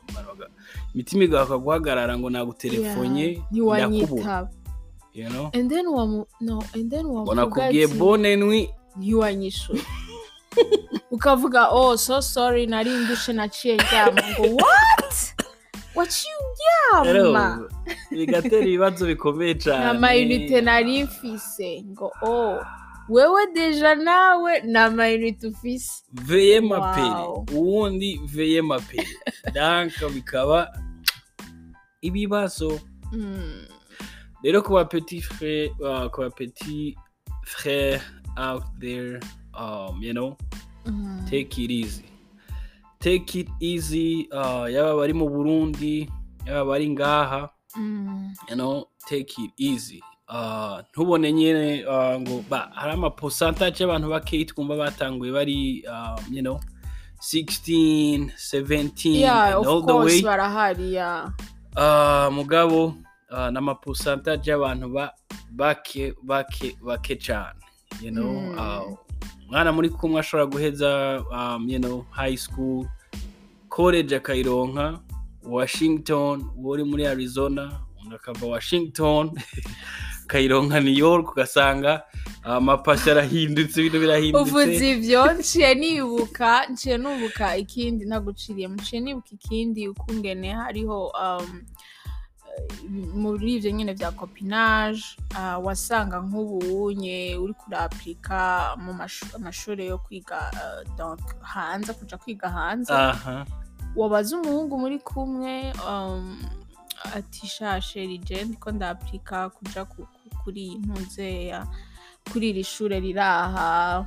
[0.95, 4.51] imitima igahaka guhagarara ngo nagutelefonye Yeah, ndakubura ntiwanyitaba
[5.15, 5.51] you know?
[5.53, 8.69] And then wamu no and then ngo nakubwiye bone nwi.
[8.97, 9.83] ntiwanyishuye.
[11.11, 15.15] Ukavuga oh so sorry nari ndushe naciye ndyama ngo what?
[15.95, 16.35] Waciye
[16.95, 17.69] uryama
[18.11, 21.83] bigatera ibibazo bikomeye cyane nta mayinite nari mfise.
[21.87, 22.59] Ngo oh
[23.09, 25.93] wewe deja nawe nta mayinite ufise.
[26.13, 29.09] Veye mapere uwundi veye mapere
[29.53, 30.73] danka bikaba
[32.03, 32.81] ibibazo.
[33.13, 33.67] Mm.
[34.45, 36.93] rero ku ba petit frère uh, ku ba petit
[37.47, 38.01] frère
[38.37, 39.21] out there
[39.59, 40.37] um, you know?
[40.87, 41.29] Mm.
[41.31, 42.05] take it easy.
[43.01, 46.09] Take it easy uh, yaba bari mu burundi
[46.47, 48.31] yaba bari ngaha Mm.
[48.51, 48.87] you know?
[49.09, 50.01] Take it easy.
[50.29, 56.43] Uh, ntubone nyine uh, ngo ba hari amaposantaje y'abantu bakeyi twumva batanguye bari um, you
[56.43, 56.61] know
[57.21, 60.23] 16 17 yeah and all the way.
[60.23, 61.31] barahari yeah.
[61.77, 62.95] Uh, mugabo
[63.31, 65.13] uh, n'amaposantaje y'abantu ba
[65.51, 67.59] bake bake bake cyane
[68.01, 68.33] you know?
[68.33, 68.59] Mm.
[68.59, 68.97] uh,
[69.55, 70.91] umwana muri kumwe ashobora guheza
[71.39, 71.63] um,
[72.11, 72.87] high school
[73.69, 74.99] college akayironka
[75.47, 77.63] washington uwo uri muri arizona
[78.03, 79.31] undi akava washington
[80.25, 82.03] akayironka new york ugasanga
[82.43, 84.51] amapasi arahindutse ibintu birahindutse.
[84.51, 91.63] Uvuze ivyo nciye nibuka nciye nubuka ikindi ntaguciriye nciye nibuka ikindi ukungene hariho um,
[93.15, 95.03] muri ivyo nyene vya copinage
[95.35, 100.51] uh, wasanga nk'ubunye uri kurapurika mu mashu- amashuri yo kwiga
[100.99, 102.93] donc hanze kuja kwiga hanze.
[103.97, 106.43] Wabaza umuhungu muri kumwe um,
[107.15, 111.67] ati shashe rije ndiko ndapurika kuja ku- ku- kuri iyi ntuzeya
[112.33, 114.07] kuri iri shure riri aha.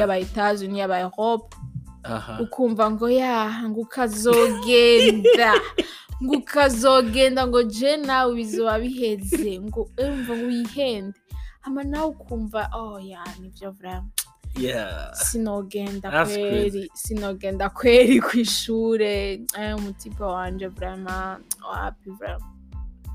[0.00, 1.56] Yaba Etats-Unis yaba Europe
[2.02, 2.38] aha.
[2.40, 5.52] Ukumva ngo yaha ngo ukazogenda
[6.24, 11.18] ngo ukazogenda ngo je nawe bizoba biheze ngo umva ngo wihende.
[11.60, 14.12] Hama nawe ukumva oh ya nivyo vraiment
[14.58, 15.14] yeah.
[15.14, 21.38] Sinogenda kweri sinogenda kweri kw'ishure eh, umutipe wanje vraiment
[21.70, 22.42] wapi vraiment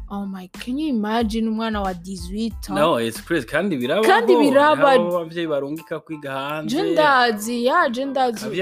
[0.10, 3.48] oh my can you imagine umwana wa 18 ans no it's crazy.
[3.48, 6.76] Kandi birabaho Kandi biraba- abavyeyi barungika kwiga hanze.
[6.76, 8.60] Je ndazi ya je ndazi.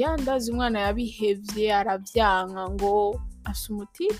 [0.00, 4.14] Ya ndazi umwana yabihevye aravyanka ngo asa umutima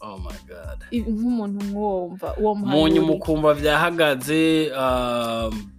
[0.00, 0.84] oh my god.
[0.90, 5.70] I- nk'umuntu mwumva uwo munyu mukumva vyahagaze um,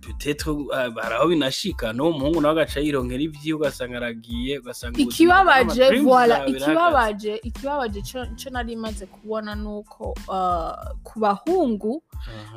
[0.47, 2.09] uh, haraho binashika no?
[2.09, 6.57] Umuhungu nawe agaca yironkera ivyiwe ugasanga aragiye ugasanga ikibabaje birahagaze.
[6.57, 12.01] ikibabaje ikibabaje co nari maze kubona nuko uh, ku bahungu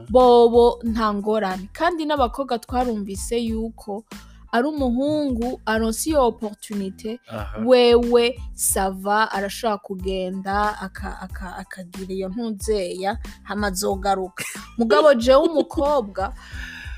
[0.08, 1.68] bobo nta ngorane.
[1.72, 4.04] Kandi n'abakobwa twarumvise yuko
[4.52, 7.58] ari umuhungu aronse iyo opportunité Aha.
[7.66, 14.44] wewe sava arashobora kugenda aka- aka- akagira iyo ntuzeya hamazogaruka
[14.78, 16.32] mugabo jewe umukobwa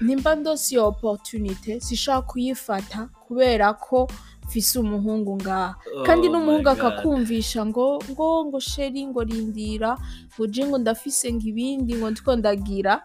[0.00, 4.08] nimba ndose iyo opportunité sishobora kuyifata kubera ko
[4.46, 5.74] mfise umuhungu ngaha
[6.06, 6.78] kandi Oh n'umuhungu my God.
[6.78, 9.94] akakumvisha ngo ngo ngo sheri ngo rindira
[10.34, 13.02] ngo je ngo ndafise ngo ibindi ngo ndiko ndagira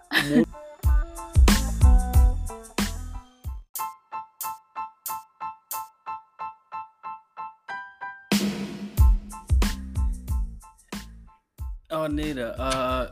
[12.09, 13.05] nera ah,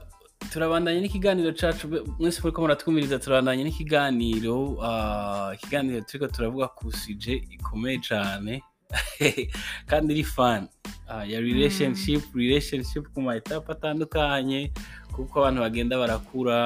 [0.51, 4.77] turabandanya n'ikiganiro cacu be- mwese muriko muratwumviriza turabandanya n'ikiganiro.
[4.84, 8.62] Ah, ikiganiro turiko turavuga ku suje ikomeye cane
[9.89, 10.67] kandi iri fan
[11.10, 14.71] ah, ya relationship relationship ku ma etape atandukanye
[15.15, 16.60] kuko abantu bagenda barakura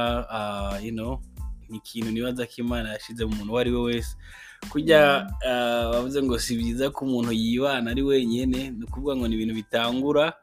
[0.84, 1.22] you know
[1.70, 4.16] ni ikintu nibaza ko imana yashize mu muntu uwo ari we wese.
[4.72, 9.36] Kurya ah, bavuze ngo si byiza ko umuntu yibana ari wenyine ni ukuvuga ngo ni
[9.36, 10.34] ibintu bitangura.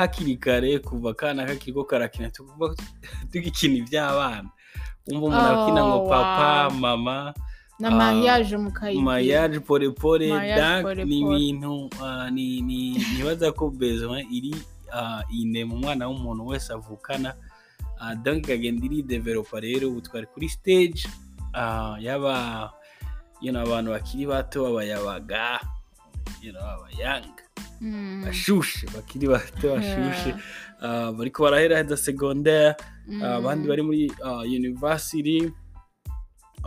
[0.00, 2.74] Hakiri kare kuva akana kakiriko karakina tukuvuga
[3.32, 4.48] tugikina iby'abana.
[5.06, 7.34] Wumva umuntu Oh, akina ngo papa mama
[7.78, 8.56] na mariage
[9.00, 11.90] mariage pole pole Mariage donc pole ni ibintu
[12.32, 12.60] ni
[13.16, 14.54] nibaza ko besoin iri
[14.92, 17.34] ah, ine mu mwana w'umuntu wese avukana.
[18.00, 21.08] Ah, donc ikagenda iri developa rero ubu twari kuri stage
[22.00, 22.72] yaba
[23.40, 25.60] abantu bakiri bato abayabaga
[26.42, 27.42] you know, abayanga.
[27.80, 30.40] Mm, bashushe bakiri bato bashushe yeah.
[30.82, 32.74] Ah, bariko baraheraheza secondaire.
[33.08, 33.22] Mm.
[33.22, 35.52] Ah, abandi bari muri ah, university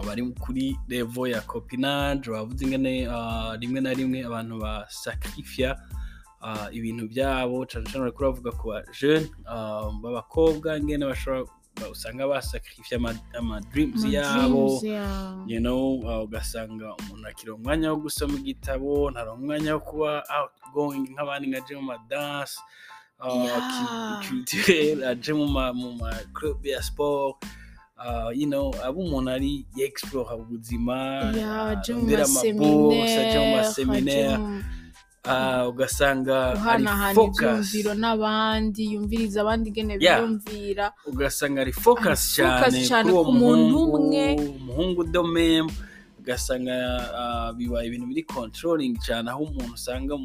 [0.05, 5.77] bari kuri level ya copinage bavuze ingene ah, rimwe na rimwe abantu basakrifia
[6.41, 7.65] ah, ibintu byabo.
[7.65, 11.53] Cane cane bariko baravuga ku ba jeune ah, b'abakobwa ingene bashobora ba-
[11.91, 14.81] usanga basakrifia ama, ama dreams My yabo
[15.47, 21.09] you know uh, ugasanga umuntu akira umwanya wo gusoma igitabo ntaronka umwanya wo kuba outgoing
[21.13, 22.57] nk'abandi nka aje mu madanse
[23.19, 25.73] uh, culturel aje mu ma
[26.33, 27.35] club ya sport
[27.97, 31.29] uh, you know aba umuntu ari yexplore ubuzima
[33.21, 34.37] aje mu maseminaire
[35.27, 36.83] uh, ugasanga ari
[37.63, 40.19] ivyumviro n'abandi yumviriza abandi Yeah.
[40.19, 40.85] biyumvira.
[41.07, 43.97] Ugasanga ari focus cyane kuri uwo muhungu
[44.59, 45.67] umuhungu domem
[46.23, 46.73] ugasanga
[47.19, 50.15] ah, bibaye ibintu biri controlling cyane aho umuntu usanga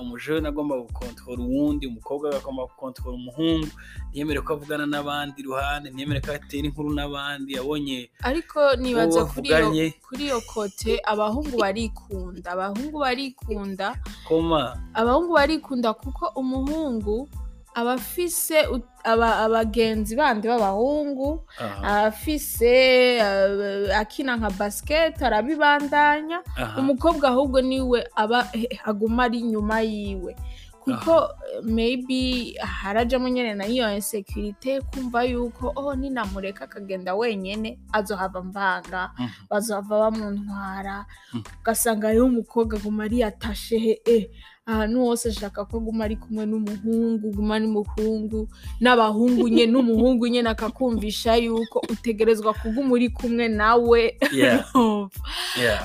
[0.00, 3.68] umujene agomba gukontorora uwundi umukobwa agomba gukontorora umuhungu.
[4.10, 7.52] Ntiyemere ko avugana n'abandi iruhande ntiyemere ko atera inkuru n'abandi.
[7.52, 12.48] Yabonye ariko nibaza kuri iyo kote abahungu barikunda.
[12.56, 13.86] Abahungu barikunda
[14.28, 14.80] koma.
[14.96, 17.28] abahungu barikunda kuko umuhungu
[17.74, 22.74] aba afise ut- aba- abagenzi bandi b'abahungu aha, afise
[23.20, 26.42] uh, akina nka basket arabibandanya
[26.78, 30.36] umukobwa ahubwo ni we aba eh, aguma ari inyuma yiwe.
[30.84, 38.42] Kuko eh, maybe harajamo nyene na iyo insecurity kumva yuko oh ninamureka akagenda wenyene azohava
[38.42, 41.42] mvanga mhm, bazohava bamuntwara Mhm.
[41.60, 44.28] ugasanga rero umukobwa aguma ari yatashe he eh,
[44.66, 48.48] ahantu hose ashaka ko aguma ari kumwe n'umuhungu guma n'umuhungu
[48.80, 54.18] n'abahungu nye n'umuhungu nyene akakumvisha yuko utegerezwa kuguma uri kumwe nawe.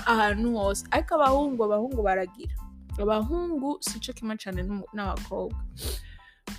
[0.06, 2.56] Ahantu hose ariko abahungu abahungu baragira.
[3.02, 5.60] Abahungu sico kimwe n'umu- n'abakobwa.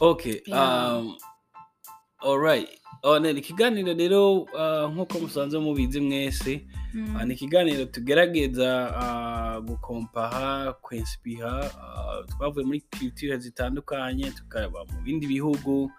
[0.01, 1.17] Okay um,
[2.21, 2.69] alright
[3.03, 6.67] oh, ikiganiro rero ah, nk'uko musanze mubizi mwese.
[6.69, 15.27] Ah, ni ikiganiro tugerageza ah, gukompaha kwensipiha ah, twavuye muri culture zitandukanye tukaba mu bindi
[15.27, 15.91] bihugu.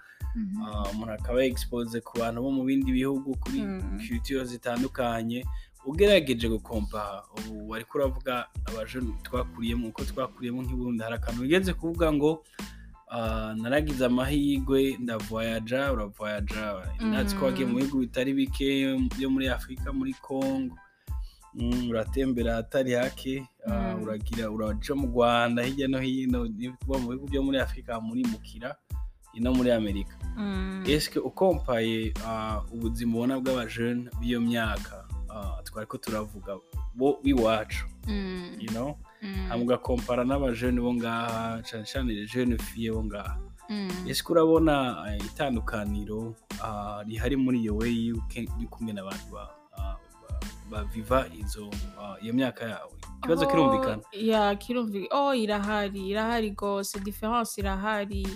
[0.64, 4.00] Ah, umuntu akaba expose ku bantu bo mu bindi bihugu kuri Mm.
[4.08, 5.44] culture zitandukanye.
[5.86, 12.44] Ugerageje gukompaha ubu wariko uravuga abajeni twakuriyemo uko twakuriyemo nk'iburundi hari akantu wigeze kuvuga ngo
[12.62, 12.64] ah,
[13.56, 20.14] naragize amahirwe ndavoyaja uravoyaja natsi ko wagiye mu bihugu bitari bike byo muri afurika muri
[20.22, 20.76] congo.
[21.54, 23.44] Mm, uratembera ahatari hake.
[23.68, 24.04] Ah, Mm.
[24.04, 26.48] uragira uraja mu rwanda hirya no hino
[26.80, 28.76] kuvuga mu bihugu byo muri afurika muri mukira
[29.36, 30.16] no muri amerika.
[30.38, 30.84] Mm.
[30.88, 35.04] eske ukompaye ah, ubuzima ubona bw'abajene b'iyo myaka?
[35.30, 36.56] Ah, twari ko turavuga
[36.96, 38.56] bo b'iwacu Mm.
[38.60, 38.96] you know?
[39.22, 39.48] Mm.
[39.50, 43.38] hama ugakompara n'abajene bo ngaha cane les jeunes filles bo ngaha
[43.70, 43.88] Mm.
[44.10, 48.14] ese urabona eh, itandukaniro ah, rihari muri iyo weyi
[48.70, 49.96] kumwe n'abantu ba- ah,
[50.70, 51.70] baviva izo
[52.02, 58.28] ah, iyo myaka yawe ikibazo Oh, kirumvikana ya kirumvikana oh irahari irahari rwose diference irahari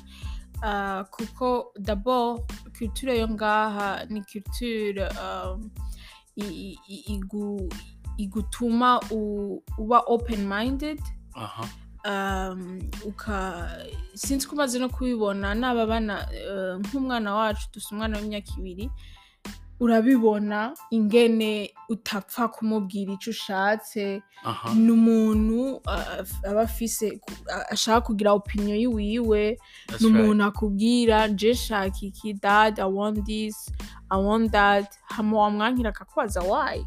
[0.63, 2.41] Ah, kuko d'abord
[2.79, 5.69] culture yo ngaha ni culture um,
[8.17, 8.99] igutuma
[9.77, 10.99] uba open minded
[12.05, 13.67] um, uka
[14.15, 18.89] sinzi ko umaze no kubibona naba bana eh, nk'umwana wacu dusa umwana w'imyaka ibiri
[19.79, 24.21] urabibona ingene utapfa kumubwira icyo ushatse
[24.75, 27.19] ni umuntu ah, aba afise
[27.53, 29.59] ah, ashaka kugira opinion yiwiwe
[29.99, 33.71] ni umuntu akubwira je shaka iki dad i want this
[34.09, 34.95] i want that.
[35.03, 36.85] Hama wamwankira akakubaza why?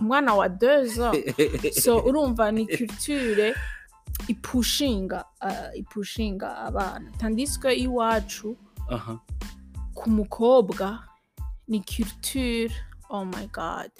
[0.00, 1.16] Umwana wa deux ans.
[1.82, 3.54] So urumva ni culture
[4.28, 7.10] ipushinga uh, ipushinga abana.
[7.18, 8.56] Tandiswe iwacu
[9.94, 10.98] ku mukobwa
[11.72, 12.74] ni culture
[13.10, 13.90] oh my god.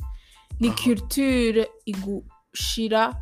[0.60, 3.14] Ni culture igushira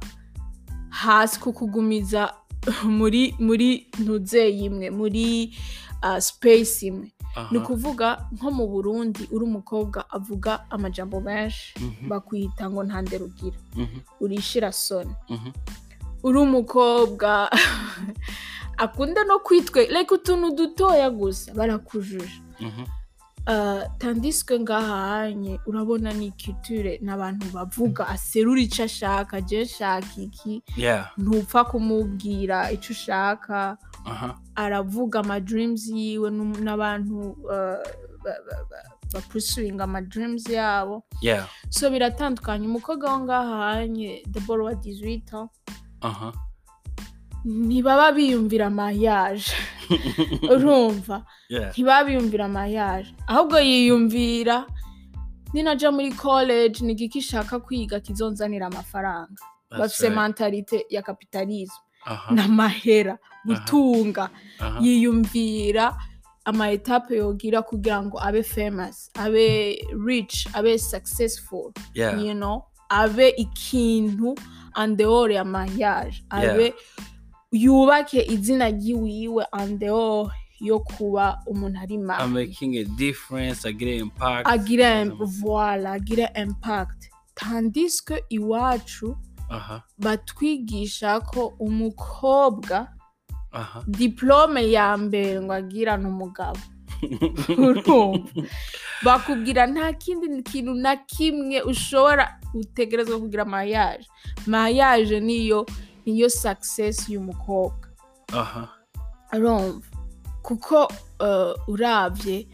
[0.89, 2.35] hasi kukugumiza
[2.99, 5.57] muri muri ntuzeyi imwe muri
[6.03, 7.13] uh, space imwe.
[7.51, 13.25] Ni ukuvuga nko mu burundi uri umukobwa avuga amajambo menshi Mhm, bakwita ngo nta ndero
[13.27, 15.51] ugira mhm, urishira soni mhm.
[16.23, 17.51] uri umukobwa.
[18.77, 22.43] Akunda no kwitwe reka utuntu dutoya gusa barakujuje.
[23.99, 30.63] Tandiswe ngahanye urabona ni culture n'abantu bavuga aserura icyo ashaka je shaka iki?
[31.19, 33.77] Ntupfa kumubwira icyo ushaka.
[34.55, 36.31] Aravuga ama dreams yiwe
[36.65, 37.81] n'abantu uh,
[38.25, 41.03] ba- ba- ba- bapursuinga ama dreams yabo.
[41.71, 45.51] So biratandukanye umukobwa wo ngahanye debora wa 18 ans
[46.01, 46.33] aha.
[47.45, 49.53] Ntibaba biyumvira mariage
[50.53, 51.25] urumva?
[51.71, 54.67] Ntibaba biyumvira mariage ahubwo yiyumvira.
[55.53, 59.43] Ninaja muri college ni igiki ishaka kwiga kizonzanira amafaranga.
[59.71, 60.11] Right.
[60.15, 61.79] mentalite ya kapitalisme
[62.31, 64.31] n'amahera gutunga.
[64.81, 65.97] Yiyumvira
[66.45, 71.73] ama etape yogira kugira ngo abe famous abe rich abe successful.
[71.95, 72.19] Yeah.
[72.19, 72.65] You know?
[72.89, 74.35] Abe ikintu
[74.75, 76.75] andeore ya mariage abe
[77.53, 80.31] yubake izina ryiwiwe andeore
[80.61, 81.99] yo kuba umuntu ari
[83.67, 84.47] agire impact.
[84.47, 85.05] Agira
[85.41, 87.09] voila agira impact.
[87.35, 89.17] Tandis que iwacu
[89.99, 92.89] batwigisha ko umukobwa
[93.87, 96.61] diplome ya mbere ngo agirane umugabo.
[97.59, 98.31] Urumva?
[99.05, 104.07] Bakubwira nta kindi kintu na kimwe ushobora utegerezwa kugira mariage
[104.47, 105.67] mariage niyo
[106.07, 107.89] niyo success y'umukobwa
[108.33, 108.69] aha
[109.33, 109.87] urumva
[110.43, 110.85] kuko
[111.21, 112.49] uh, urabye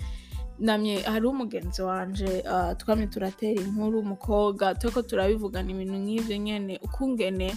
[0.58, 7.56] namye hari umugenzi wanje uh, twamye turatera inkuru umukobwa turiko turabivugana ibintu nk'ivyo nyene ukungene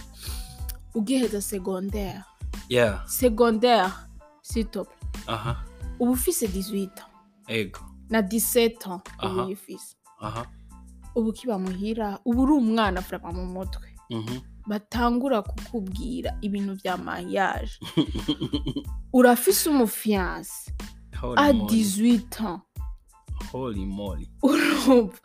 [0.94, 2.22] ugiheza secondaire.
[2.68, 3.06] Yeah.
[3.08, 3.90] Secondaire
[4.42, 5.64] sitople aha
[5.98, 6.90] uba ufise 18 ans.
[7.46, 10.46] Ego na 17 ans uba uyifise aha
[11.14, 13.88] ubu ukiba muhira uba uri umwana frama mu mutwe.
[14.10, 17.72] Mhm batangura kukubwira ibintu vya mariage.
[19.12, 20.72] Urafise umufiyanse
[21.36, 22.18] a moly.
[22.18, 22.60] 18 ans.
[23.52, 24.30] Holy moly.
[24.42, 25.18] Urumva.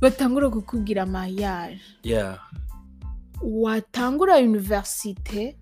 [0.00, 1.80] Batangura kukubwira mariage.
[2.02, 2.38] Yeah.
[3.42, 5.56] Watangura universite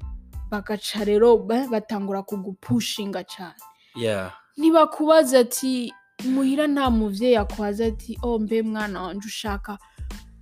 [0.51, 3.61] bagaca rero ba- batangura kugupushinga cyane.
[3.97, 4.33] Yeah.
[4.57, 5.93] Ntibakubaza ati
[6.25, 9.79] muhira nta muvyeyi akwaza ati oh mbe mwana wanje ushaka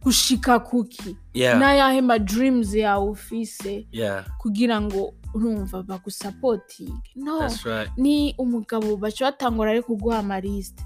[0.02, 1.16] gushika kuki.
[1.34, 1.58] Yeah.
[1.58, 4.24] N'ayahe ma dreams yawe ufise yeah.
[4.38, 7.88] kugira ngo urumva bagusapotinge no right.
[7.96, 10.84] ni umugabo baca batangura ari kuguha amarisite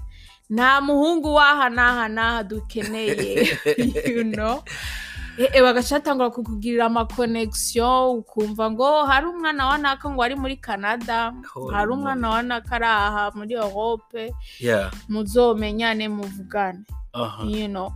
[0.49, 3.47] nta muhungu w'aha n'aha n'aha dukeneye
[4.15, 4.63] you know.
[5.37, 10.57] Eh, eh, bagaca batangura kukugirira amakonegisiyo ukumva ngo hari umwana wa naka ngo ari muri
[10.57, 11.33] canada
[11.73, 14.33] hari umwana wa naka ari aha muri europe.
[15.09, 16.87] Muzomenyane muvugane.
[17.13, 17.91] Aha you know.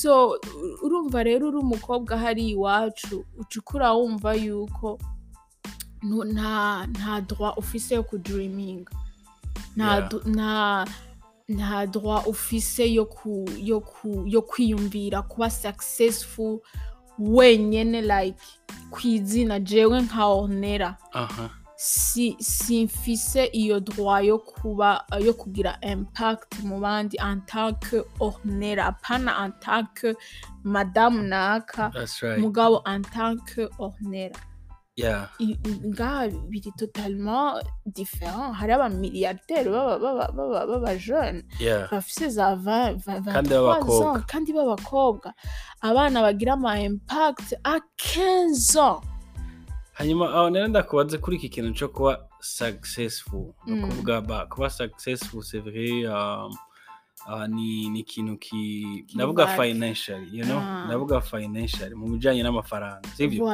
[0.00, 0.36] So
[0.84, 4.98] urumva rero uri umukobwa hari iwacu ucukura wumva yuko
[6.32, 8.92] nta nta droit ufise yo kudiriminga
[9.76, 10.86] nta nta
[11.48, 16.60] nta droit ufise yo ku yo ku yo kwiyumvira kuba successful
[17.18, 18.44] wenyene like
[18.90, 20.96] kwizina jewe nka onera
[21.76, 28.86] simfise iyo droit yo kuba yo kugira impact mu bandi en tant que ornera.
[28.86, 30.14] Apana en tant que
[30.64, 31.90] madame naka
[32.22, 32.38] right.
[32.40, 34.36] mugabo en tant que ornera.
[34.96, 35.28] Yeah.
[35.38, 38.54] Ngaha biri totalement différent.
[38.54, 41.42] Hari abamiliyarderi baba- baba- baba baba jeune.
[41.60, 41.90] Yeah.
[41.90, 44.16] Bafise za 20 20 Kandi 23 b'abakobwa.
[44.16, 45.34] ans, kandi b'abakobwa
[45.82, 49.00] abana bagira ama impact a 15 ans.
[49.98, 53.84] Hanyuma aho nari ndakubaze kuri iki kintu cyo kuba successful ni Mm.
[53.84, 56.52] ukuvuga ba kuba successful c'est vrai um,
[57.32, 60.84] uh, ni ikintu ki ndavuga financially you know Ah.
[60.86, 63.44] ndavuga financially mu bijyanye n'amafaranga sibyo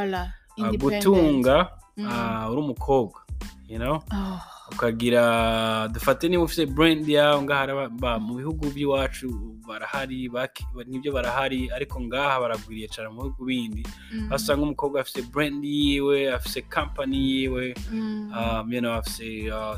[0.56, 1.04] independent.
[1.04, 2.06] gutunga Mm.
[2.06, 3.21] uh, uri umukobwa
[3.68, 4.02] you know?
[4.12, 4.40] Oh,
[4.72, 9.28] ukagira dufate niba ufite brand yawe ngaha mu bihugu by'iwacu
[9.68, 13.82] barahari baki- ni byo barahari ariko ngaha baragwiriye cyane mu bihugu bindi.
[14.12, 18.32] Mm, aho usanga umukobwa afite brand yiwe afite company yiwe mm.
[18.32, 18.68] um,
[18.98, 19.76] afite uh,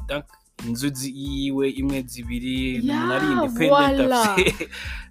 [0.64, 4.10] donc inzu zi- yiwe imwe zibiri umuntu ari independent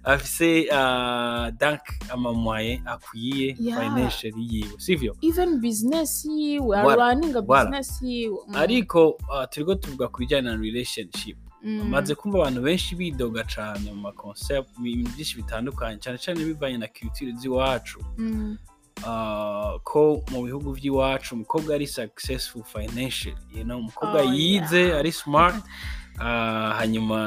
[0.04, 1.80] afise uh, donc
[2.10, 5.16] amamwaye akwiye financial yiwe sivyo?
[5.22, 11.36] Even business yiwe arwaninga business yiwe Mm, ariko uh, turiko tuvuga ku bijyanye na relationship.
[11.62, 16.78] Mm, maze kumva abantu benshi bidoga cyane mu maconcept ibintu byinshi bitandukanye cyane cyane bivanye
[16.78, 17.98] na culture z'iwacu.
[18.18, 18.56] Mm,
[19.84, 25.54] ko mu bihugu by'iwacu umukobwa ari successful financially you know, umukobwa Oh, yize ari smart
[26.20, 27.18] uh, hanyuma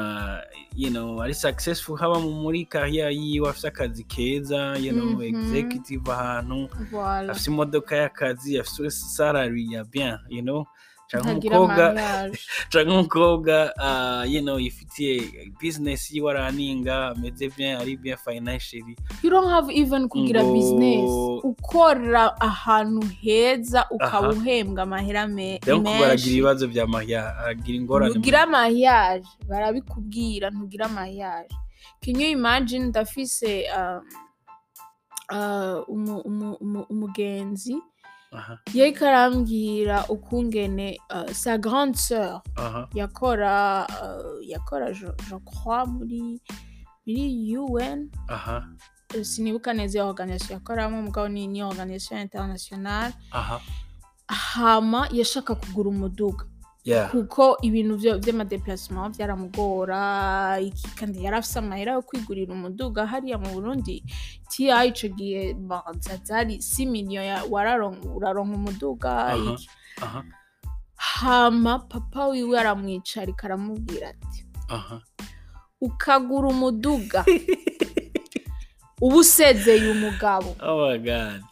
[0.76, 5.22] you know, ari successful haba mu- muri kariya yiwe afite akazi keza you know, Mhm.
[5.22, 6.68] executive ahantu
[7.30, 10.66] afite imodoka y'akazi afite salary ya bien you know.
[11.08, 12.30] Cyangwa ntagira umukobwa
[12.70, 13.54] cyangwa umukobwa
[13.86, 15.22] uh, you know, yifitiye
[15.62, 18.96] business yiwe araninga ameze bien ari bien financially.
[19.22, 21.10] You don't have even kugira Ngo- business.
[21.44, 28.46] Ukora ahantu heza ukaba uhembwa amahera me- donc baragira menshi ibibazo bya mariage aragira ingorane.
[28.46, 31.48] Mariage barabikubwira ntugira mariage
[32.04, 34.02] can you imagine ndafise um,
[35.32, 37.76] uh, umu- umu- umu- umugenzi
[38.74, 42.42] yariko arambwira ukungene uh, sa grande sœur
[42.94, 44.92] yakora uh, yakora
[45.44, 46.40] crois muri
[47.06, 48.10] muri UN
[49.14, 51.44] eh, sinibuka neza iyo organisation yakoramo mugabo ni
[52.22, 53.14] internationale.
[53.32, 53.60] Aha.
[54.28, 56.44] Hama yashaka kugura umuduga.
[57.10, 57.96] Kuko ibintu
[59.08, 60.00] vyaramugora
[60.60, 64.04] iki kandi yari afise amahera yo kwigurira umuduga hariya mu burundi
[64.50, 65.56] ti ico gihe
[66.24, 69.10] zari si miliyo wararonka uraronka umuduga
[70.96, 74.48] hama papa wiwe aramwicarika aramubwira ati
[75.80, 77.24] ukagura umuduga.
[79.00, 80.56] Uba usezeye umugabo.
[80.60, 80.96] Oh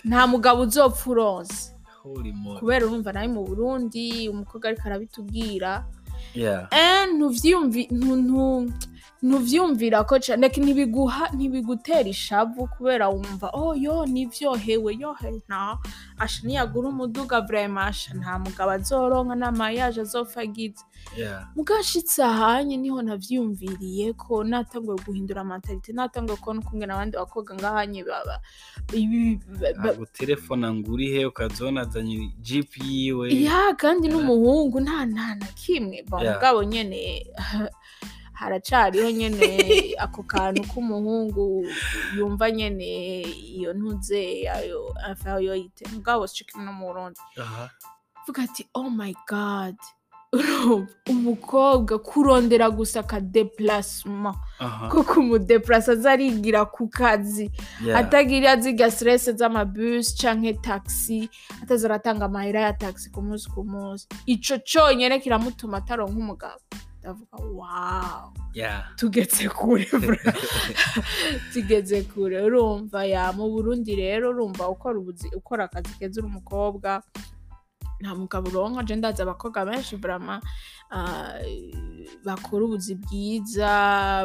[0.05, 1.76] nta mugabo uzopfa moly
[2.59, 5.85] kubera urumva nawe mu burundi umukobwa ariko arabitubwira.
[6.35, 6.69] Yeah.
[9.27, 10.15] Ntuvyumvi- ntu- ntu- ntuvyumvira ko
[10.63, 15.79] ntibiguha ntibigutera ishavu kubera wumva oh yo nivyohewe yohe nta
[16.19, 20.85] asha niyagura umuduga vrema asha nta mugabo azoronka n'amayaje azopfa agize.
[21.19, 21.47] Yeah.
[21.57, 28.03] Mugashitse ahanye ni ho navyumviriye ko natanguye guhindura mentalite natanguye kubona ukungena abandi bakobwa ngahanye
[28.05, 28.37] baba
[28.93, 33.31] ibi- ba- ba- agutelefona ngo urihe ukazona azanye jeep yiwe.
[33.43, 37.27] Ya kandi n'umuhungu nta nta na kimwe mugabo nyene
[38.39, 41.67] haracariho nyene ako kantu k'umuhungu
[42.17, 43.23] yumva nyene
[43.57, 44.95] iyo ntuze ayo
[45.41, 45.85] yoyite.
[45.93, 47.71] Mugabo kimwe no mu burundi aha.
[48.27, 49.77] Vuga ati oh my god.
[51.09, 54.89] Umukobwa kurondera gusa akadeplasement aha.
[54.89, 57.51] ko kumudeplasa aza arigira ku kazi.
[57.95, 61.31] Atagira ziga stress z'amabus canke taxi
[61.63, 64.07] ataza aratanga amahera ya taxi ku munsi ku munsi.
[64.27, 66.61] Ico conyene kiramutuma ataronka umugabo.
[67.07, 68.33] Ndavuga wow.
[68.55, 68.97] Yeah.
[68.97, 70.17] Tugeze kure bro."
[71.53, 77.03] tugeze kure urumva ya mu burundi rero urumva ukora ubuzi ukora akazi keza uri umukobwa.
[78.01, 80.41] Nta mugabo uronka je ndazi abakobwa benshi vrama
[82.25, 83.71] bakora ubuzi bwiza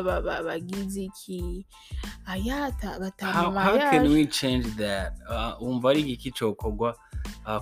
[0.05, 1.65] ba- ba- bagize iki?
[2.25, 2.99] Ayata
[4.27, 5.13] change that?
[5.29, 6.95] Uh, wumva ari igiki cokorwa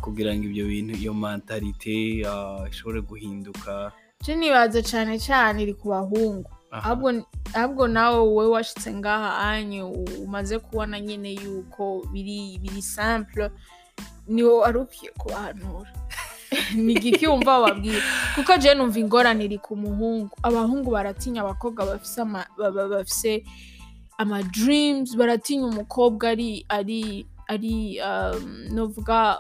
[0.01, 2.25] kugira ngo ibyo bintu iyo mentalite
[2.71, 3.91] ishobore guhinduka.
[4.25, 6.49] Je nibaza cane cane iri ku bahungu.
[6.71, 13.51] Ahubwo nawe wowe washitse ngaha anye umaze kubona nyine yuko biri biri simple
[14.27, 15.91] niwo wari ukwiye kubahanura.
[16.75, 18.01] Ni igiki wumva wababwira
[18.35, 20.35] kuko je numva ingorane iri ku muhungu.
[20.43, 21.85] Abahungu baratinya abakobwa
[22.89, 23.43] bafise
[24.17, 29.39] ama dreams baratinya umukobwa ari ari ari um, novuga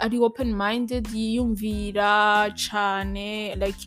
[0.00, 3.84] ari open minded yiyumvira cane like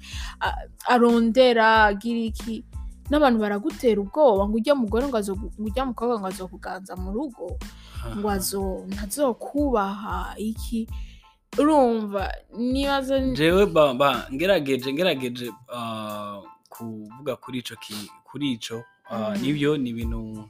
[0.88, 2.64] arondera agira iki?
[3.10, 5.18] N'abantu baragutera ubwoba ngo ujya mugore ngo
[5.60, 7.60] ujya mukobwa ngo azokuganza mu rugo
[8.18, 10.88] ngo azo ntazokubaha iki?
[11.60, 19.42] Urumva nibaza jewe ba, ba ngerageje ngerageje uh, kuvuga kuri ki- kuri ico uh, Mhm.
[19.42, 20.50] ni byo ni ibintu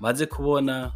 [0.00, 0.90] maze kubona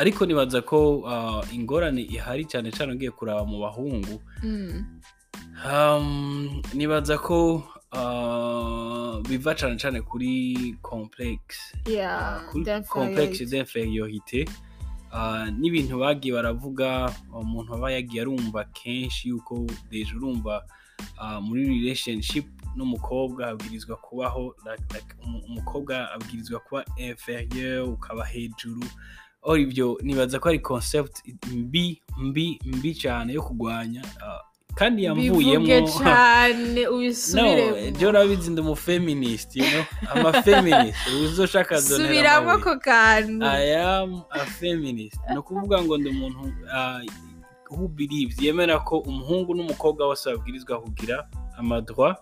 [0.00, 4.22] ariko nibaza ko uh, ingorane ihari cyane cyane ugiye kuraba mu bahungu.
[4.46, 4.78] Mm,
[5.66, 10.30] um, nibaza ko uh, biva cyane cyane kuri
[10.82, 11.74] complexe
[13.50, 14.46] d'inferiorité
[15.12, 20.62] ah, n'ibintu bagiye baravuga umuntu aba yagiye arumva kenshi yuko deje urumva
[21.18, 22.46] ah, muri relationship
[22.76, 24.54] n'umukobwa abwirizwa kubaho
[25.48, 28.84] umukobwa abwirizwa kuba inferieur ukaba hejuru.
[29.56, 31.22] Ibyo nibaza ko ari concept
[31.52, 35.66] mbi mbi mbi cyane yo kurwanya ah, kandi yamvuyemo.
[36.04, 39.84] Cane no ubisubire byo urabizi ndi umufeminist you know?
[40.10, 40.98] Ama feminist.
[41.24, 42.72] Uzoshaka azonera subiramo amabuye.
[42.72, 43.46] ako kantu.
[43.46, 45.20] I am a feminist.
[45.30, 47.02] Ni ukuvuga ngo ndi umuntu uh,
[47.70, 48.42] who believes.
[48.42, 51.28] Yemera ko umuhungu n'umukobwa bose babwirizwa kugira
[51.58, 52.16] amadroit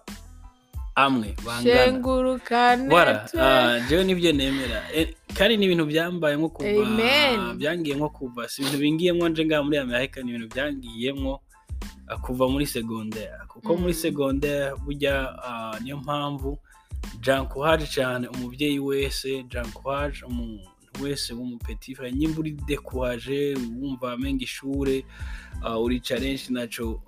[0.97, 1.65] amwe bangana.
[3.29, 3.41] Twe.
[3.41, 4.81] uh, jewe ni byo nemera.
[4.95, 6.69] Eh, kandi ni ibintu byambaye nko kuva
[7.55, 8.49] byangiye nko kuva.
[8.49, 11.33] Si ibintu bingiyemo nje ngaha muri amerika ni ibintu byangiyemo
[12.11, 14.01] uh, kuva muri secondaire kuko muri Mm.
[14.01, 15.15] secondaire burya
[15.49, 16.59] uh, niyo mpamvu
[17.21, 20.69] jankuhaje cyane umubyeyi wese jankuhaje umuntu
[21.03, 25.05] wese w'umupeti frere nyimba uri dekuhaje wumva amenga ishure
[25.85, 27.03] uri challenge naco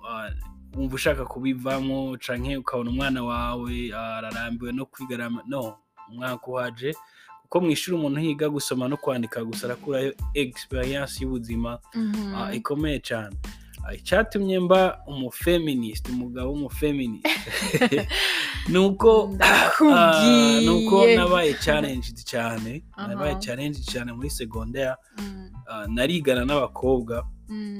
[0.75, 5.75] wumva ushaka kubivamo canke ukabona umwana wawe ararambiwe no kwigarama no
[6.11, 6.93] umwaka uhaje
[7.41, 12.33] kuko mu ishuri umuntu yiga gusoma no kwandika gusa arakurayo experience y'ubuzima Mhm.
[12.33, 13.35] uh, ikomeye cyane
[13.79, 17.25] Uh, icyatumye mba umufeminist umugabo w'umufeminist.
[18.69, 20.65] Nuko Ndakubwiye.
[20.65, 25.49] nuko nabaye challenged cyane nabaye challenged cyane muri secondaire Mm,
[25.95, 27.23] narigana n'abakobwa.
[27.49, 27.77] Mm,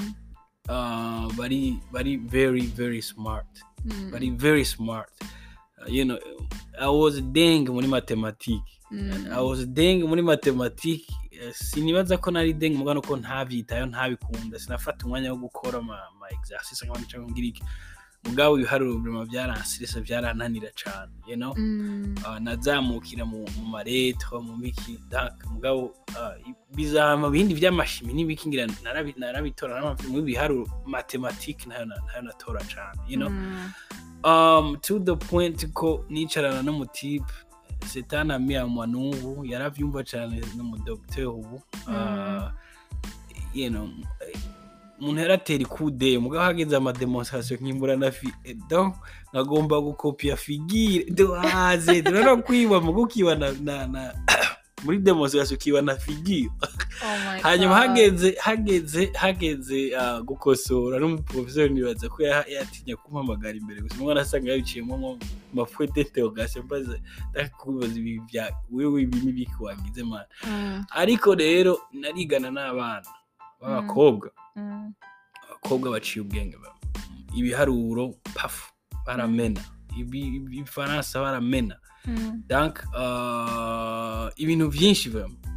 [0.70, 3.50] uh, bari bari very very smart.
[3.86, 5.10] Mm, bari very smart.
[5.82, 6.20] Uh, you know
[6.80, 9.32] i was deng muri mathematics mm.
[9.32, 14.60] I was deng muri mathematics eh, sinibaza ko nari deng mugano ko ntabyitayo ntabikunda.
[14.60, 15.98] Sinafata umwanya wo gukora ama
[16.32, 17.48] exercice nk'abandi cyangwa ngira
[18.26, 21.54] mugabo ibiharuro birimo byaransirese byarananira cyane you know?
[21.58, 26.36] Mm, uh, nazamukira mu, mu mareto mu miki dak mugabo uh,
[26.76, 32.12] bizama bindi by'amashimi n'ibiki ngira narabi- narabitora n'amafi mu biharuro mathematics na yo na- na
[32.16, 33.30] yo natora cyane you know?
[33.30, 33.72] Mm,
[34.24, 37.32] um, to the point ko nicarana n'umutipe
[37.88, 41.56] setana miyamwa n'ubu yaravyumva cyane n'umudogiteri ubu
[41.88, 42.52] uh,
[43.56, 43.88] you know
[45.02, 48.96] umuntu yaratera ikude mugabo hageze amademonstration nkimbura na fi eh, donc
[49.34, 54.14] nkagomba gukopia figire dohaze turano kwiba mu gukiba na, na, na
[54.84, 56.68] muri demonstration ukiba na figire oh
[57.44, 63.96] hanyuma hageze hageze hageze uh, gukosora n'umuprofesori nibaza ko ya- yatinya kumpamagara imbere gusa.
[64.00, 65.18] Umwana asanga yabiciyemo mu
[65.54, 67.00] mafwe d'interrogation mbaza
[67.32, 73.08] ndakubaza ibi bya wewe ibi n'ibiki wagize mana Mm, ariko rero narigana n'abana.
[73.62, 74.94] B'abakobwa mm,
[75.50, 75.92] abakobwa.
[75.92, 76.58] Baciye ubwenge
[77.36, 78.74] ibiharuro pafu
[79.06, 79.62] baramena.
[79.98, 81.76] Ibi- ibi- ibifaransa baramena.
[82.06, 82.44] Mm,
[82.96, 85.10] uh, ibintu byinshi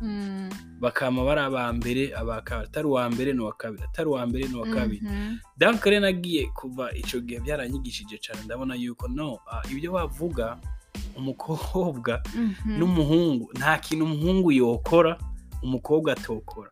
[0.02, 0.50] mm,
[0.80, 3.82] bakama bari aba mbere abakaba atari uwa mbere n'uwa kabiri.
[3.84, 5.00] Atari uwa mbere n'uwa kabiri.
[5.06, 10.58] Mhm, donc rero nagiye kuva icyo gihe byaranyigishije cyane ndabona yuko no ah, ibyo bavuga
[11.16, 12.78] umukobwa mhm.
[12.78, 15.18] n'umuhungu nta kintu umuhungu yokora.
[15.62, 16.70] Umukobwa atokora.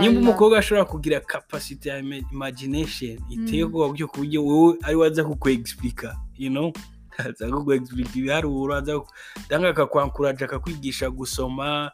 [0.00, 3.68] Nimba umukobwa ashobora kugira capacity ya ima- imagination iteye Mm.
[3.70, 6.72] ubwoba byo ku buryo wowe ari we aza kukwexplica you know?
[7.18, 9.00] Aza kukwexplica ibiharuro aza
[9.48, 11.90] cyangwa akakwankuraje akakwigisha gusoma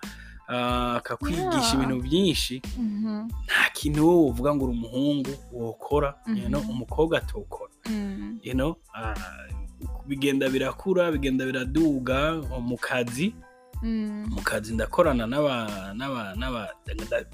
[0.49, 2.61] ah, akakwigisha ibintu byinshi.
[2.79, 6.55] Mhm, nta kintu wowe uvuga ngo uri umuhungu wokora Mhm.
[6.71, 7.73] umukobwa atokora.
[7.89, 8.39] Mm,
[8.95, 9.15] ah,
[10.07, 13.35] bigenda birakura bigenda biraduga mu kazi
[14.31, 17.27] mu kazi ndakorana n'aba n'aba n'aba nda-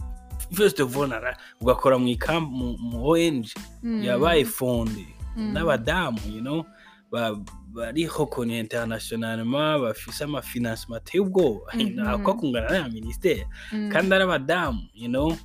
[0.52, 2.44] first of all nara- ugakora mu ikam
[2.80, 3.46] mu ONG
[3.82, 6.64] mm, yabaye fonde mm, n'abadamu you know
[7.12, 7.38] ba-
[7.72, 11.72] bari hokoni internationalement bafise amafinancement ateye ubwoba.
[11.74, 11.94] Mhm.
[11.94, 15.36] nako kungana n'aya ministere mm, kandi ari abadamu you know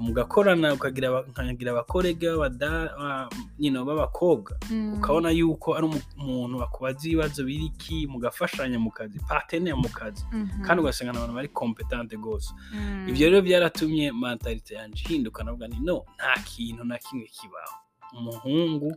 [0.00, 1.08] mugakorana ukagira
[1.72, 2.36] abakorega
[3.84, 4.54] b'abakobwa.
[4.70, 10.22] Mm, ukabona yuko ari umu- umuntu akubaza ibibazo biriki mugafashanya mu kazi partenaire mu kazi.
[10.32, 12.54] Mhm, kandi ugasanga abantu bari kompetente rwose.
[12.72, 17.76] Mm, ibyo rero byaratumye mentalite yanjye ihinduka navuga ni no nta kintu na kimwe kibaho.
[18.18, 18.94] Umuhungu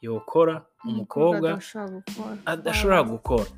[0.00, 1.52] yokora umukobwa
[2.46, 3.50] adashobora gukora.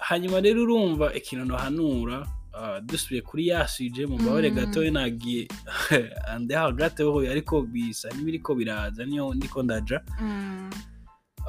[0.00, 2.39] hanyuma rero urumva ikintu nahanura ah,
[2.80, 4.56] dusubiye kuri yasije mu mbabare Mm.
[4.56, 5.48] gatoya nagiye
[6.32, 10.70] ande hagati ho ariko bisa n'ibiriko biraza niyo ndiko ndaja Mm,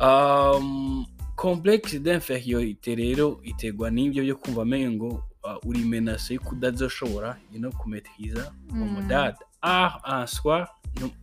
[0.02, 1.06] um,
[1.36, 5.08] complexe d'inferiorité rero iterwa n'ibyo byo kumva amengo
[5.44, 9.34] uh, uri menase yuko udazoshobora you know, kumetriza uwo Mm.
[9.64, 10.68] ah en soi no-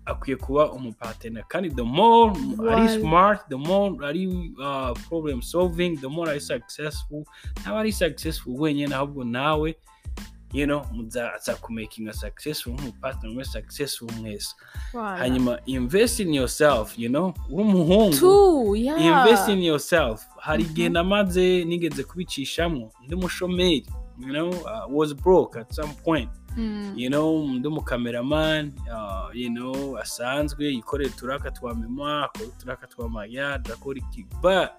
[0.05, 2.33] akwiye kuba umupartenaire kandi the more
[2.71, 7.25] ari smart the more ari uh, problem solving the more ari successful.
[7.67, 9.77] Nawe ari successful wenyine ahubwo nawe
[10.53, 14.55] you know muzaza kumakinga successful nk'umupartner mwe successful mwese.
[14.93, 18.77] Hanyuma invest in yourself you know uri umuhungu.
[18.77, 20.27] Invest in yourself.
[20.41, 20.73] Hari Mhm.
[20.73, 23.87] igihe namaze nigeze kubicishamo ndi umushomeri
[24.21, 26.31] you know uh, was broke at some point.
[26.97, 33.09] You know ndi umukameraman uh, you know asanzwe yikorera uturaka twa memoire akora uturaka twa
[33.09, 34.27] mariage akora iki?
[34.43, 34.71] But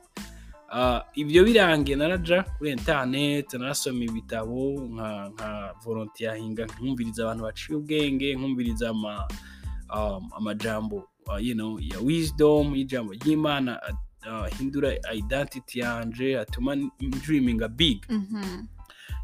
[0.74, 8.90] uh, ibyo birangiye naraja kuri internet narasoma ibitabo nka volontiyahinga nkumviriza abantu baciye ubwenge nkumviriza
[8.90, 9.28] ama,
[9.96, 13.82] um, amajambo uh, you know, ya wisdom y'ijambo ry'imana
[14.28, 18.06] uh, hindura identity yanje atuma dreaminga big.
[18.10, 18.66] Mhm.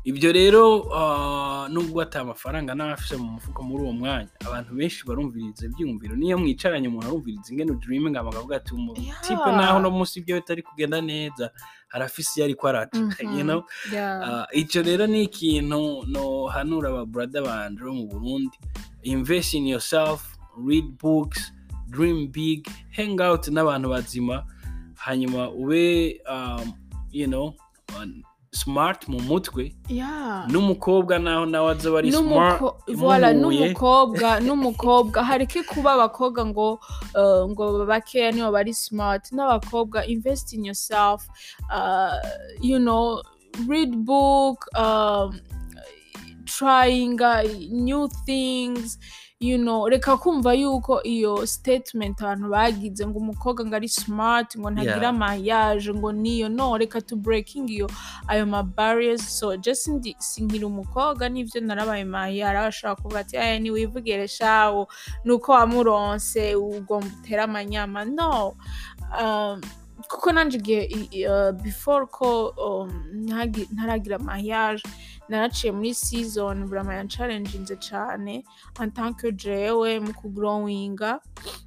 [0.06, 5.66] Ibyo rero uh, nubwo ata amafaranga n'afise mu mufuko muri uwo mwanya abantu benshi barumviriza
[5.66, 6.16] ibyiyumviro.
[6.16, 11.02] Niyo mwicaranye umuntu arumviriza ingene udreaming amavuga ati umutipe naho no munsi ibyo bitari kugenda
[11.02, 11.50] neza
[11.90, 13.38] harafise iyo ariko araca Mhm.
[13.38, 13.64] you know?
[13.94, 14.22] Yeah.
[14.30, 18.58] Uh, icyo rero ni ikintu no hanura aba brother banje bo mu Burundi.
[19.04, 21.52] Invest in yourself read books
[21.90, 24.46] dream big hang out n'abantu bazima.
[24.96, 26.74] Hanyuma ube um,
[27.12, 27.54] you know
[28.56, 29.76] smart mu mutwe
[30.52, 32.62] n'umukobwa naho nawe azoba ari smart
[33.42, 35.24] n'umukobwa n'umukobwa.
[35.24, 36.68] Hareke kuba abakobwa ngo
[37.20, 39.32] uh, ngo bakeya nibo bari smart?
[39.36, 41.28] N'abakobwa invest in yourself.
[41.70, 42.18] Uh,
[42.62, 43.22] you know
[43.68, 45.40] read book um,
[46.46, 48.98] trying uh, new things
[49.40, 49.88] you know.
[49.90, 55.94] Reka kumva yuko iyo statement abantu bagize ngo umukobwa ngo ari smart ngo ntagira mariage
[55.94, 56.50] ngo niyo.
[56.50, 57.90] No reka to breaking iyo
[58.28, 59.22] ayo ma barriers.
[59.40, 64.88] So just ndi sinkiri umukobwa n'ivyo narabaye mariage arashobora kuvuga ati aya ni wivugire shawo
[65.26, 68.06] nuko wamuronse ugomba utere amanyama.
[68.06, 68.56] No
[69.22, 69.62] um,
[70.08, 72.90] kuko nanje igihe uh, before ko um,
[73.72, 74.84] ntaragira mariage
[75.30, 76.94] naraciye muri season burama
[78.80, 81.20] en tant que jewe mu kugrowinga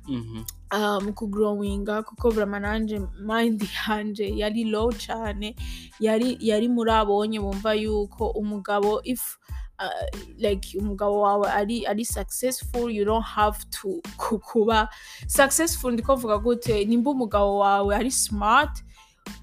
[0.09, 0.45] Mhm.
[0.73, 5.55] uh, mu kugrowinga kuko burama nanje mind yanje yari low cane
[6.01, 9.39] yari yari muri abonye bumva yuko umugabo if
[9.81, 10.07] uh,
[10.39, 14.89] like umugabo wawe ari ari successful you don't have to ku- kuba
[15.27, 15.93] successful.
[15.93, 18.85] Ndiko vuga gute nimba umugabo wawe ari smart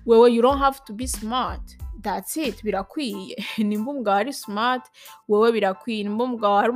[0.06, 1.78] wewe you don't have to be smart.
[2.06, 3.36] That's it birakwiye.
[3.58, 4.86] Nimba umugabo ari smart
[5.28, 6.04] wewe birakwiye.
[6.04, 6.72] Nimba umugabo ari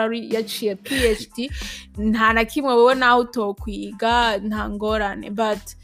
[0.00, 1.50] ari yaciye phd
[1.98, 5.30] nta na kimwe wowe nawe utokwiga nta ngorane.
[5.30, 5.74] But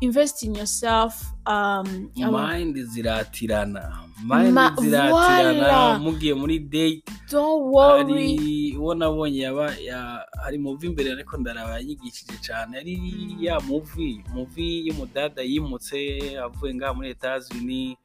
[0.00, 3.98] invest in yourself um, mind ziratirana.
[4.24, 5.98] Mind Ma- ziratirana.
[5.98, 11.74] mugiye muri date don't hari worry uwo nabonye yaba ya- hari muvi imbere ariko ndaraba
[11.78, 12.94] yanyigishije cyane ari
[13.40, 15.98] ya muvi muvi y'umudada yimutse
[16.38, 17.96] avuye ngaha muri Etats-Unis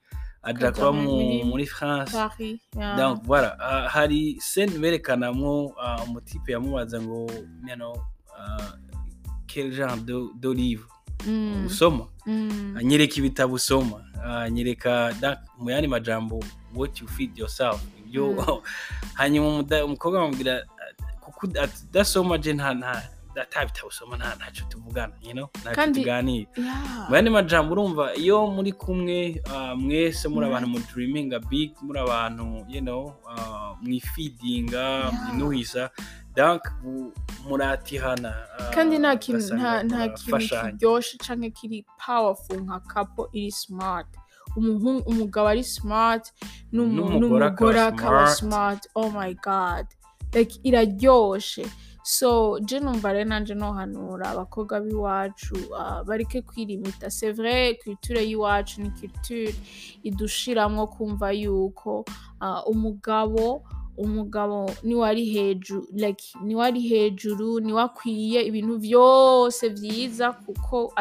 [0.94, 2.12] mu- muri- France
[3.90, 7.28] hari scène berekanamwo ah, umutipe yamubaza ngo
[9.48, 10.84] quel genre de- d'olive
[11.28, 12.06] Mm, usoma
[12.78, 14.04] anyereka ibitabo usoma
[14.46, 15.14] anyereka
[15.58, 16.40] mu yandi majambo
[16.76, 18.64] what you feed yourself ibyo
[19.14, 19.48] hanyuma
[19.86, 20.66] umukobwa amubwira
[21.22, 21.48] kuko
[21.90, 22.74] udasoma je nta
[23.38, 25.50] nta ata bitabo usoma nta ntacyo tuvugana you know?
[25.62, 26.50] Ntacyo tuganira.
[27.10, 32.00] mu yandi majambo urumva iyo muri kumwe uh, mwese muri abantu mu dreaminga big muri
[32.00, 33.14] abantu you know
[33.82, 35.12] mwifidinga
[36.84, 37.14] bu-
[37.48, 38.34] muratihana
[38.74, 44.08] kandi nta kintu nta nta kintu kiryoshe canke kiri powerful nka couple iri smart.
[44.58, 46.34] Umuhungu umugabo ari smart
[46.74, 48.88] n'umu- N'umugore akaba smart.
[48.96, 49.86] Oh my god.
[50.34, 51.66] Like iraryoshe.
[52.08, 57.08] So je numva rero nanje nohanura abakobwa b'iwacu uh, bareke kwirimita.
[57.36, 59.54] Vrai culture y'iwacu ni culture
[60.04, 62.06] idushiramwo kumva yuko
[62.42, 63.62] uh, umugabo
[63.98, 69.70] umugabo ni we ari hejuru like ni we ari hejuru ni we akwiye ibintu byose
[69.70, 70.94] byiza kuko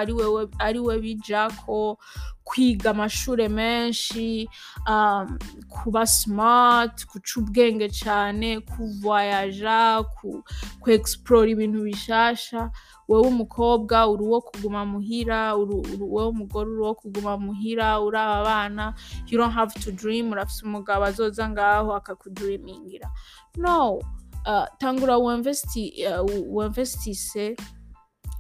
[0.59, 1.99] ari we bijako.
[2.47, 4.49] Kwiga amashure menshi
[4.89, 5.39] um,
[5.69, 10.43] kuba smart guca ubwenge cyane kuvoyaja ku,
[10.81, 12.71] ku explore ibintu bishasha.
[13.09, 18.95] Wowe umukobwa uri uwo kuguma muhira wowe umugore uri uwo kuguma muhira uri aba bana
[19.27, 23.11] you don't have to dream urafise umugabo azoza ngaho akakudreamingira.
[23.57, 23.99] No
[24.47, 27.55] uh, tangura wemvesti uh,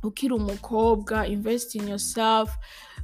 [0.02, 2.50] ukiri umukobwa invest in yourself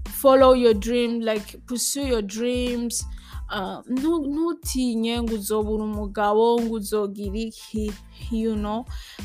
[0.08, 3.06] follow your dream like pursue your dreams.
[3.52, 7.92] Uh, ntu- ntutinye ngo uzobura umugabo ngo uzogira iki
[8.30, 8.84] you know.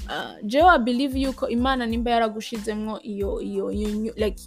[0.10, 3.72] Uh, jewe i believe yuko imana nimba yaragushizemwo iyo iyo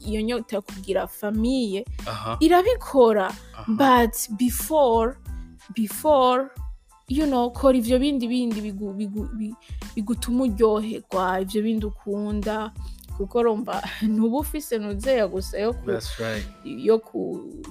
[0.06, 1.84] iyo nyota yo kugira famiye
[2.40, 3.32] irabikora.
[3.68, 5.16] But before
[5.74, 6.48] before
[7.08, 9.54] you know kora ivyo bindi bindi bigu- bigu- bi-
[9.96, 12.72] bigutuma uryoherwa ivyo bindi ukunda.
[13.20, 15.58] Kuko rumva ntuba ufise nuzeya gusa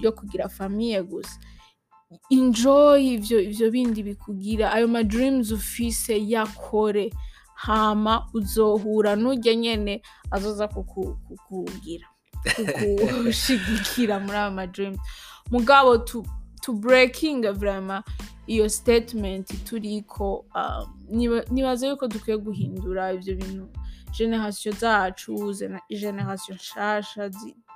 [0.01, 1.39] yo kugira famiye gusa.
[2.29, 4.71] Enjoy ivyo ivyo bindi bikugira.
[4.73, 7.09] Ayo ma dreams ufise yakore
[7.55, 12.07] hama uzohura n'urya nyene azoza kuku- kukugira
[12.55, 14.99] kukushigikira muri ayo ma dreams.
[15.51, 16.25] Mugabo tu,
[16.61, 17.45] tu breaking
[18.47, 23.69] iyo statement turiko um, niba- nibaza yuko dukwiye guhindura ivyo bintu
[24.17, 25.53] generasiyo zacu
[25.89, 27.29] generasiyo nshasha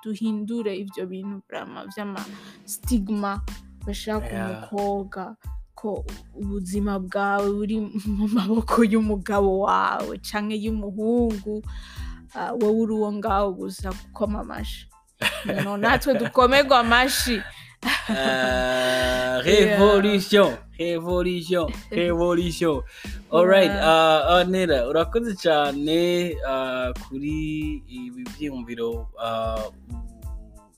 [0.04, 2.20] duhindure ivyo bintu vraiment vy'ama
[2.66, 3.42] stigma
[3.86, 4.50] bashira ku Yeah.
[4.72, 5.36] mukobwa
[5.76, 6.06] ko
[6.36, 11.64] ubuzima bwawe buri mu maboko y'umugabo wawe canke y'umuhungu
[12.36, 14.40] ah, wowe uri uwo ngaho gusa gukoma
[15.64, 17.42] know, natwe dukomerwa amashi
[18.10, 20.58] Uh, revolution.
[20.80, 21.68] Revolution.
[21.92, 22.82] Revolution.
[23.32, 29.74] Alright uh, uh, nera urakoze cyane uh, kuri ibi byiyumviro uh,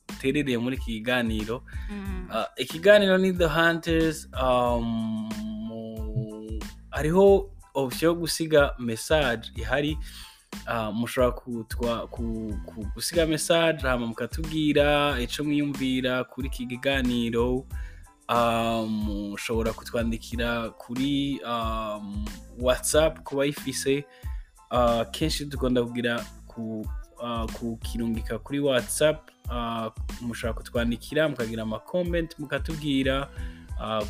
[0.09, 1.63] uterereye muri iki kiganiro.
[1.91, 2.29] Mm.
[2.31, 5.29] Uh, ikiganiro ni the hunters um,
[6.89, 9.97] hariho option yo gusiga message ihari.
[10.93, 11.65] Mushobora ku,
[12.11, 17.65] ku, gusiga message hama mukatubwira ico mwiyumvira kuri iki kiganiro
[18.29, 18.89] um,
[19.31, 22.25] mushobora kutwandikira kuri um,
[22.59, 24.05] whatsapp ku bayifise.
[25.11, 26.85] Kenshi dukunda kugira ku,
[27.53, 29.29] kukirungika kuri whatsapp.
[29.45, 29.87] Uh,
[30.21, 33.29] mushobora kutwandikira mukagira amakomenti mukatubwira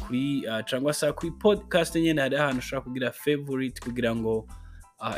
[0.08, 4.48] kuri cyangwa se kuri podcast nyine hari ahantu ushobora kugira favorite kugira ngo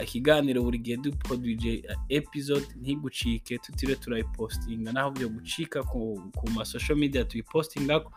[0.04, 4.92] ikiganiro buri gihe dukodwije episode ntigucike tutire turayipostinga.
[4.92, 8.12] Naho byo gucika ku, ku ma social media tuyipostingako.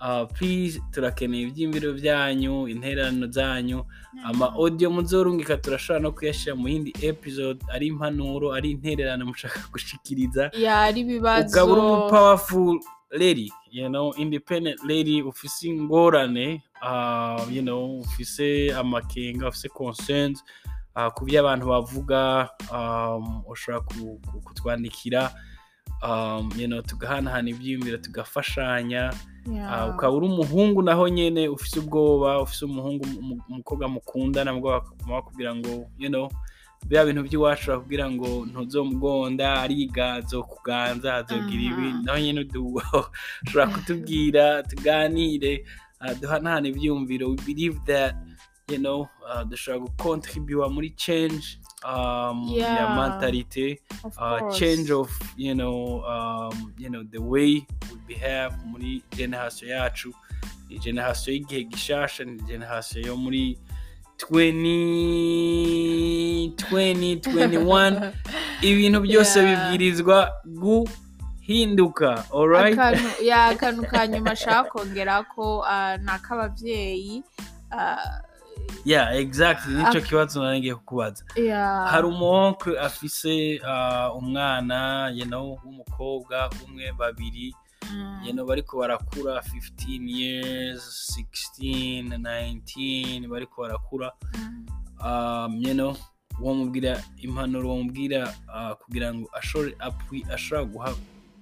[0.00, 3.84] Uh, please turakeneye ibyiyumviro byanyu intererano zanyu
[4.24, 10.50] ama audio muzorungika turashobora no kuyashyira mu yindi episode ari impanuro ari intererano mushaka gushikiriza.
[10.58, 11.48] Yari ibibazo.
[11.48, 12.80] Ukaba uri umu powerful
[13.12, 20.44] lady you know independent lady ufise ingorane uh, you know ufise amakenga ufise concerns
[21.14, 25.30] ku byo abantu bavuga um, ushobora ku- ku- kutwandikira
[26.02, 29.12] um, you know tugahanahana ibyiyumviro tugafashanya
[29.42, 29.72] Yeah.
[29.72, 35.54] Ah, ukaba uri umuhungu naho nyene ufise ubwoba ufise umuhungu umu- umukobwa mukundana bakaguma bakubwira
[35.54, 36.30] ngo you know
[36.86, 42.02] bya bintu by'iwacu bakubwira ngo ntuzomugonda ariga azokuganza azogira ibi Aha.
[42.06, 42.78] naho nyene du-
[43.42, 45.66] ushobora kutubwira tuganire
[46.00, 48.14] ah, duhanahane ibyiyumviro we believe that
[48.72, 52.96] you know ah, dushobora gucontribua muri change um, ya Yeah.
[52.96, 59.02] mentalite Of uh, change of you know um, you know the way we behave muri
[59.16, 60.14] generation yacu
[60.68, 63.58] ni generation y'igihe gishasha ni generation yo muri
[64.18, 68.12] 20 20 21
[68.62, 69.70] ibintu byose Yeah.
[69.70, 77.22] bibwirizwa guhinduka alright akantu ya akantu ka nyuma ashaka kongera ko ah, ni ak'ababyeyi
[77.70, 77.96] ah,
[78.84, 79.74] yeah exactly.
[79.74, 81.24] Nico Ak- kibazo narengiye kukubaza.
[81.90, 87.54] Hari umuwonkwe afise uh, umwana you know w'umukobwa umwe babiri.
[87.92, 88.20] Mm.
[88.24, 91.16] you know bariko barakura 15 years
[91.58, 94.12] 16 19 bariko barakura.
[94.38, 94.66] Mm.
[95.06, 95.96] um, know
[96.40, 100.94] wamubwira impanuro wamubwira uh, kugira ngo ashobora guha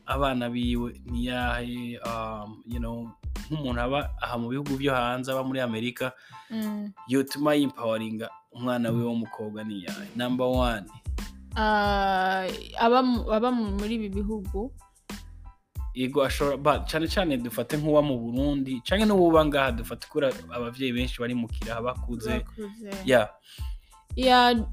[0.07, 3.11] abana biwe niyahe um, you know
[3.51, 6.13] nk'umuntu aba aha mu bihugu byo hanze aba muri amerika
[6.51, 6.91] Mm.
[7.09, 10.83] yotuma yimpawaringa umwana wiwe w'umukobwa niyahe number one.
[11.57, 12.47] Ah,
[12.79, 14.71] aba mu- aba mu- muri ibi bihugu.
[15.95, 21.19] Yego ashobora cyane cyane dufate nk'uwa mu burundi cyangwa n'uwuba ngaha dufate kubera ababyeyi benshi
[21.23, 22.47] bari mu kiraha bakuze.
[23.07, 23.31] Ya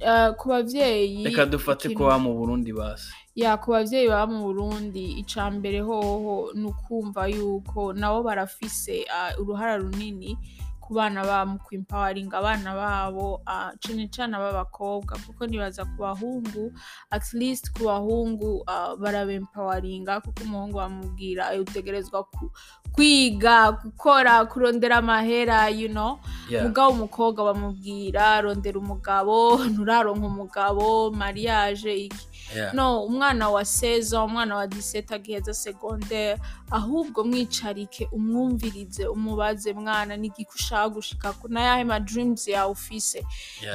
[0.06, 3.14] ah, ku babyeyi reka dufate ko wa mu burundi basi.
[3.38, 9.06] Ya ku babyeyi baba mu burundi icya mbere hoho ni ukumva yuko nabo barafise
[9.38, 10.34] uruhara runini
[10.82, 13.44] ku bana babo mu kwimpawaringa abana babo
[13.84, 16.72] cane cane ab'abakobwa kuko nibaza ku bahungu
[17.12, 22.50] at least ku bahungu ah, barabempawaringa kuko umuhungu bamubwira "Eh, utegerezwa ku-
[22.96, 26.18] kwiga gukora kurondera amahera you know
[26.50, 26.64] Yeah.
[26.64, 32.26] mugabo umukobwa bamubwira rondera umugabo nturaronka umugabo mariage iki.
[32.74, 36.40] No umwana wa seza umwana wa diseta agiheza segondaire
[36.72, 40.18] ahubwo mwicarike umwumvirize umubaze mwana.
[40.18, 43.26] N'igiki ushaka gushika ku nayahe ma dreams yawe ufise?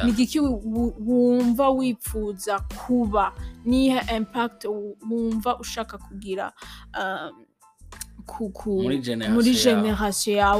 [0.05, 3.33] N'igiki wu- wumva wipfuza kuba?
[3.65, 6.53] Nihe impact wu- wumva ushaka kugira
[7.01, 7.45] um,
[8.83, 9.55] Muri generation muri yawe.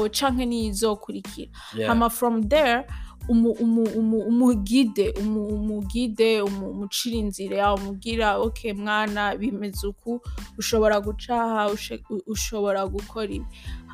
[0.09, 1.87] canke n'izokurikira Yeah.
[1.89, 9.35] hama from there umu, umu, umu, umugide umu, umugide umu, umucira inzira umubwira ok mwana
[9.35, 10.21] bimeze uku
[10.57, 11.69] ushobora gucaha
[12.27, 13.45] ushobora gukora ibi.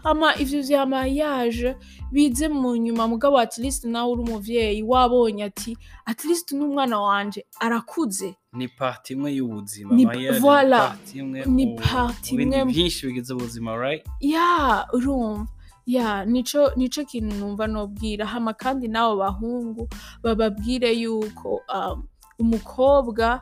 [0.03, 1.75] Hama ivyo vya mariage
[2.11, 7.45] bize mu nyuma mugabo at least nawe uri umuvyeyi wabonye ati at least n'umwana wanje
[7.59, 8.35] arakuze.
[8.53, 10.05] Ni parti imwe y'ubuzima Ni-
[10.39, 10.79] voilà.
[10.87, 14.05] parti imwe Ni mu- parti mu bindi imwe- byinshi bigize ubuzima right?
[14.19, 15.47] Ya urumva.
[15.89, 18.25] Ya nico nico kintu numva nobwira.
[18.25, 19.89] Hama kandi n'abo bahungu
[20.23, 22.05] bababwire yuko um,
[22.39, 23.41] umukobwa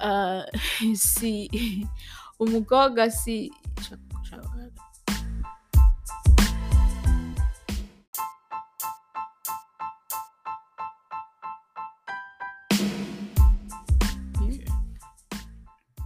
[0.00, 0.42] uh,
[0.96, 1.50] si
[2.40, 3.52] umukobwa si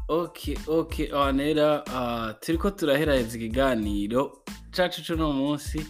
[0.09, 4.43] ok ok anera uh, turiko turaheraheza ikiganiro.
[4.77, 5.87] Cacu c'uno munsi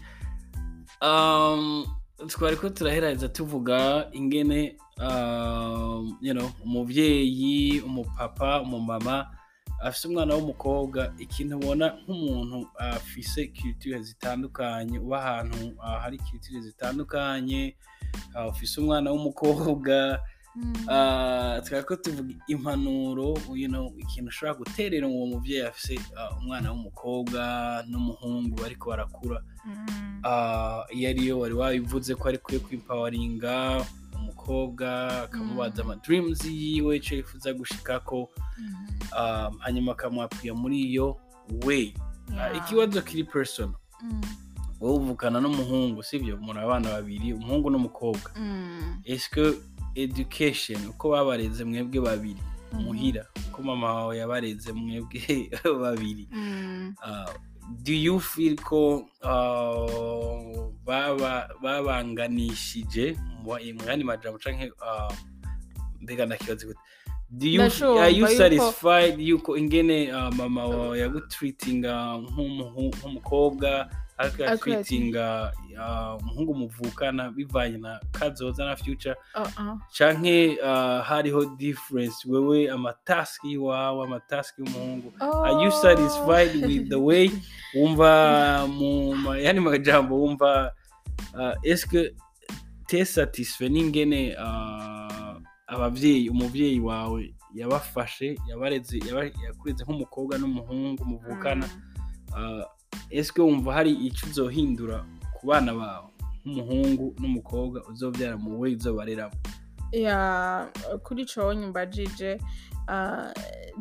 [1.02, 1.86] um,
[2.28, 6.18] twariko turaheraheza tuvuga ingene um,
[6.64, 9.26] umuvyeyi umupapa umumama
[9.82, 17.76] afise umwana w'umukobwa ikintu ubona nk'umuntu afise culture zitandukanye uba ahantu uh, hari culture zitandukanye
[18.34, 20.35] uh, ufise umwana w'umukobwa Ah,
[21.64, 23.34] twari ko tuvuga impanuro
[23.98, 27.40] ikintu ushobora guterera uwo muvyeyi afise ah, umwana w'umukobwa
[27.88, 29.42] n'umuhungu bariko barakura.
[30.24, 33.84] Ah, iyo ariyo wari wabivuze ko ari kwiye kwimpawaringa
[34.16, 34.86] umukobwa
[35.28, 38.30] akamubaza ama dreams yiwe ico yifuza gushikako
[39.16, 41.16] ah, hanyuma akamwapfuya muri iyo
[42.38, 43.74] Ah, ikibazo kiri personal.
[44.80, 46.36] Wowe uvukana n'umuhungu sibyo?
[46.36, 48.30] Muri abana babiri umuhungu n'umukobwa.
[49.96, 52.42] Education uko babareze mwebwe babiri.
[52.72, 55.50] Muhira uko mama wawe yabareze mwebwe
[55.82, 56.28] babiri.
[57.02, 57.30] Uh,
[57.82, 65.12] do you feel ko uh, baba babanganishije mu yandi majambo canke uh,
[66.00, 66.80] mbega ndakibaza gute.
[68.00, 73.90] Are you satisfied yuko ingene mama wawe yagutreatinga nk'umukobwa?
[74.18, 79.14] Ariko Ariko yatreatinga uh, umuhungu muvukana bivanye na kazoza na future.
[79.34, 79.76] Uh-uh.
[79.98, 85.12] canke uh, hariho difference wewe amataski y'iwawe amataski y'umuhungu.
[85.20, 85.82] Are you Oh.
[85.82, 87.30] satisfied with the way
[87.76, 90.72] wumva mu yani majambo wumva
[91.34, 92.14] uh, eske
[92.86, 93.68] te satisfait?
[93.72, 95.36] N'ingene uh,
[95.66, 101.68] abavyeyi umuvyeyi wawe yabafashe yabareze yaba- yakureze nk'umukobwa n'umuhungu muvukana.
[103.10, 106.08] Eske wumva hari ico uzohindura ku bana bawe?
[106.44, 109.34] Nk'umuhungu n'umukobwa uzovyara mu we uzobareramo
[109.92, 110.68] ya
[111.02, 112.38] kuri ico nyumbajije
[112.88, 113.30] uh,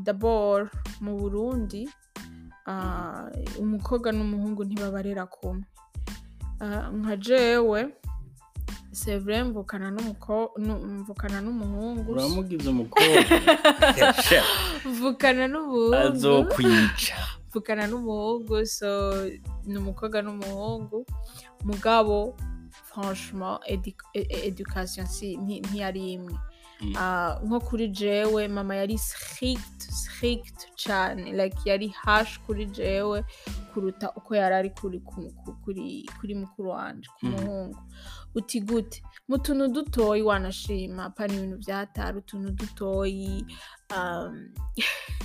[0.03, 0.70] dabord
[1.01, 1.89] mu burundi
[2.68, 3.28] uh,
[3.59, 5.63] umukobwa n'umuhungu ntibabarera kumwe.
[6.61, 7.89] Uh, nka jewe
[9.20, 9.91] vrai mvukana
[11.41, 12.11] n'umuhungu.
[12.11, 13.24] Uramugize umukobwa?
[14.89, 15.95] Mvukana n'umuhungu.
[15.95, 17.18] Azokwica.
[17.56, 18.89] Mvukana n'umuhungu so
[19.66, 21.06] ni umukobwa n'umuhungu.
[21.64, 22.36] Mugabo
[22.84, 23.80] franchement e-
[24.14, 25.08] e- education
[25.64, 26.36] ntiyari imwe.
[26.82, 26.93] Mm.
[26.97, 33.24] Ah, nko kuri jewe mama yari strict strict cyane like yari hash kuri jewe
[33.74, 37.32] kuruta uko yari ari kuri ku- ku- kuri kuri mukuru wanje ku Mhm.
[37.36, 37.80] muhungu.
[38.36, 39.01] Uti gute?
[39.28, 43.45] Mu tuntu dutoyi wanashima pana ibintu byatari utuntu dutoyi
[43.95, 44.51] um,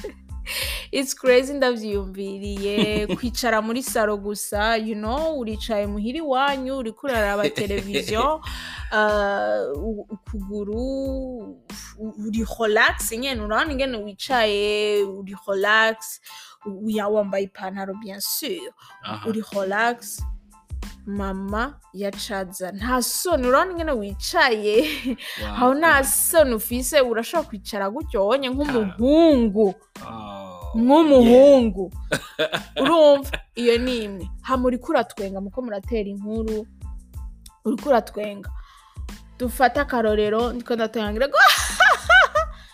[0.92, 8.40] it's crazy ndavyiyumviriye kwicara muri saro gusa you know uricaye muhira iwanyu uriko uraraba televiziyo
[8.92, 11.58] uh, ukuguru
[12.26, 16.20] uri relax nyene urabona ingene wicaye uri relax
[16.86, 18.72] ya wambaye ipantaro bien sûr
[19.26, 20.22] uri relax.
[21.06, 24.76] Mama yacaza nta soni urabona ingene wicaye.
[25.46, 27.00] Aho nta soni ufise?
[27.00, 29.74] Urashobora kwicara gutyo wonye nk'umuhungu.
[30.06, 31.92] Oh, nk'umuhungu.
[32.82, 33.30] Urumva?
[33.54, 34.30] Iyo ni imwe.
[34.42, 36.66] Hama uriko uratwenga muko muratera inkuru
[37.64, 38.50] uriko uratwenga
[39.38, 41.36] dufate akarorero ndiko ndatwenga ngira ngo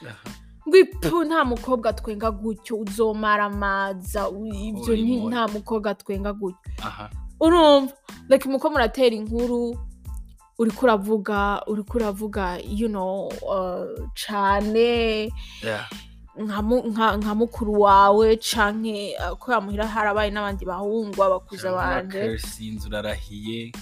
[0.03, 0.15] yeah.
[0.15, 0.31] Aha.
[0.69, 6.73] ngo ipu nta mukobwa atwenga gutyo uzomaramaza u- ibyo Uri nta mukobwa atwenga gutyo.
[7.41, 7.93] Urumva?
[8.29, 9.79] Like muko muratera inkuru
[10.59, 15.33] uriko uravuga uriko uravuga you know uh, cane
[15.63, 15.87] Yeah.
[16.45, 22.19] Nka mu- nka nka mukuru wawe canke uh, ko yamuhira harabaye n'abandi bahungu abakuza banje
[22.19, 23.73] Urakersinze, urarahiye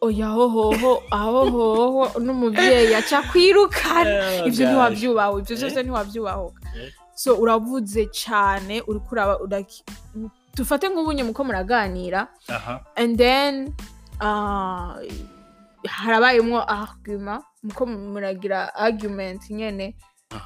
[0.00, 4.10] oya hohoho aho hoho n'umuvyeyi aca kwirukana
[4.42, 4.70] Oh, ivyo gosh.
[4.70, 5.54] ntiwavyubaho ivyo
[6.76, 6.82] Eh?
[6.84, 6.90] Eh?
[7.14, 9.34] so uravuze cane uriko uraba
[10.56, 12.28] dufate nk'ubunye muko muraganira
[12.94, 13.72] and then
[14.20, 14.94] uh,
[15.88, 19.96] harabayemwo argument muko muragira argument nyene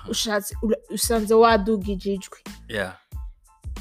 [0.09, 0.57] ushatse
[0.91, 2.39] usanze wadugije ijwi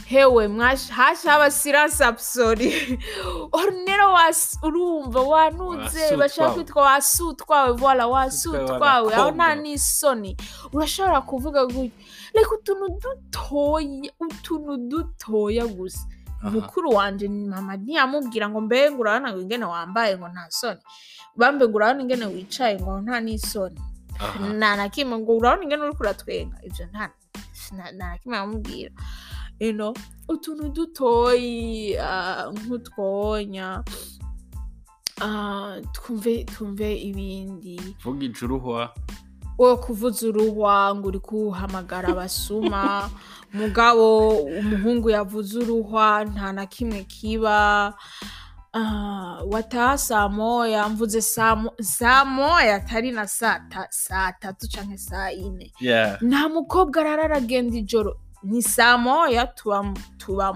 [0.05, 0.49] hewe
[0.89, 2.99] hasha abasiranse abusori
[3.57, 4.15] orunero
[4.63, 6.17] urumva wanuze Wasutwawe.
[6.17, 10.37] bashaka kwitwa wasutwawe voila wasutwawe aho nta n'isoni
[10.73, 11.91] urashobora kuvuga gutya
[12.33, 16.07] reka utuntu dutoya utuntu dutoya gusa.
[16.43, 20.79] Mukuru wanje ni mama ntiyamubwira ngo mbe ngo urabona ngo ingene wambaye ngo nta soni.
[21.35, 23.81] Bambe ngo urabona ingene wicaye ngo nta n'isoni
[24.57, 27.09] nta na kimwe ngo urabona ingene uriko uratwenga ivyo nta
[27.75, 28.91] nta- na kimwe yamubwira
[30.27, 33.83] utuntu dutoyi ah, nk'utwonya
[35.21, 38.93] ah, twumve twumve ibindi vuga ijuruhwa
[39.59, 43.09] wo kuvuza uruhwa ngo uri kuhamagara abasuma
[43.53, 47.93] mugabo umuhungu yavuze uruhwa nta na kimwe kiba
[48.73, 54.67] Ah, wataha saa moya mvuze saa mo- saa moya atari na saa ta- saa tatu
[54.69, 55.73] canke saa ine.
[55.79, 56.21] Yeah.
[56.21, 58.19] Nta mukobwa arara aragenda ijoro.
[58.43, 60.53] Ni saa moya tuba tuba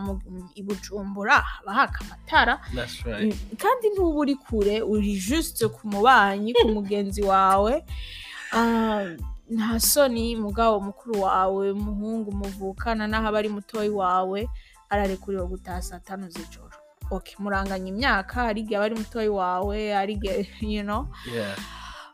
[0.55, 2.61] i bujumbura haba haka amatara
[3.05, 3.34] right.
[3.34, 7.84] Mm, kandi ntuba uri kure uri juste ku mubanyi ku mugenzi wawe.
[8.53, 9.05] Ah,
[9.49, 14.47] nta soni mugabo mukuru wawe muhungu muvukana n'aho aba ari mutoyi wawe
[14.89, 16.62] ararekuriwe gutaha saa tanu z'ijoro.
[17.14, 21.07] Okay muranganya imyaka hari igihe aba ari mutoyi wawe hari igihe you know?
[21.34, 21.55] Yeah.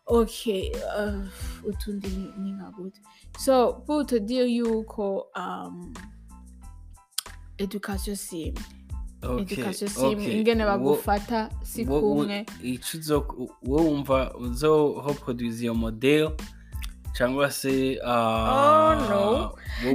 [0.10, 1.22] Okay uh,
[1.70, 3.00] utundi ni- ni nka gute
[3.39, 5.93] so te dire yuko um,
[7.58, 8.54] education si
[9.24, 12.45] okay education si okay ingene bagufata si kumwe.
[12.64, 13.18] ico uzo
[13.64, 16.32] wowe wumva uzohoproduza iyo model
[17.14, 19.56] cyangwa se Oh, no.
[19.86, 19.93] wowe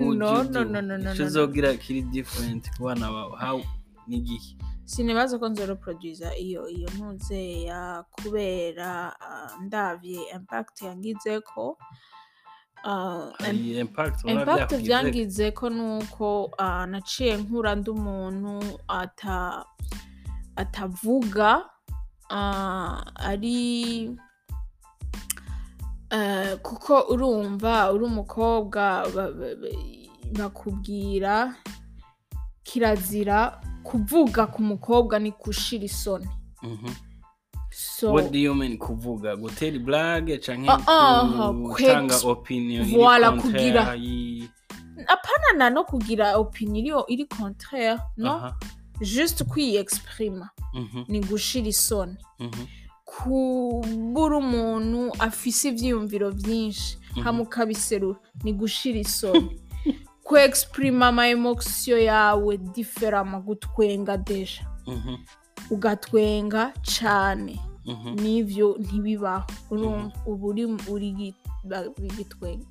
[1.26, 3.60] uzogira kiri different ku bana bawe how
[4.08, 11.78] n'igihe sinibaza ko nzoroproduza iyo iyo ntuzeya kubera uh, ndavye impact yangizeko
[13.80, 18.54] impact ubona impact byakugize vyangizeko nuko uh, naciye nkura ndi umuntu
[18.88, 19.64] ata
[20.56, 21.64] atavuga
[23.30, 23.60] ari
[26.12, 28.82] uh, kuko urumva uri umukobwa
[29.14, 29.78] ba- ba- ba-
[30.38, 31.54] bakubwira
[32.64, 36.28] kirazira kuvuga ku mukobwa ni gushira isoni.
[36.62, 36.90] Mhm.
[37.70, 39.36] so what do you mean kuvuga?
[39.36, 39.76] Gutera
[40.68, 42.96] Ah, ah, gutanga opinion iri
[43.42, 44.48] kugira- yi-
[45.06, 48.52] apana na no kugira opinion iri, contraire no?
[49.00, 50.50] Juste kwiyexprima.
[50.74, 52.16] Mhm, ni gushira isoni.
[52.38, 52.66] Mhm,
[53.04, 57.22] kubura umuntu afise ivyiyumviro vyinshi Mhm.
[57.22, 59.60] hama ukabiserura ni gushira isoni.
[60.24, 64.66] kwexprima ama emotion yawe diferama gutwenga deja.
[64.86, 65.16] Mhm,
[65.70, 68.14] ugatwenga cane mhm.
[68.20, 69.46] n'ivyo ntibibaho.
[69.70, 72.66] Urumva uba uri uri gi- ba- igitwenge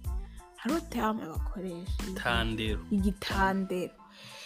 [0.57, 3.93] hariho terme bakoresha tandero igitandero.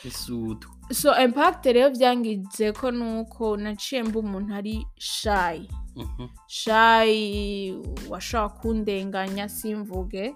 [0.03, 4.87] Isudu so impact rero vyangize ko nuko naciye mba umuntu ari
[5.95, 7.73] Mhm, shy
[8.09, 10.35] washaka kundenganya simvuge.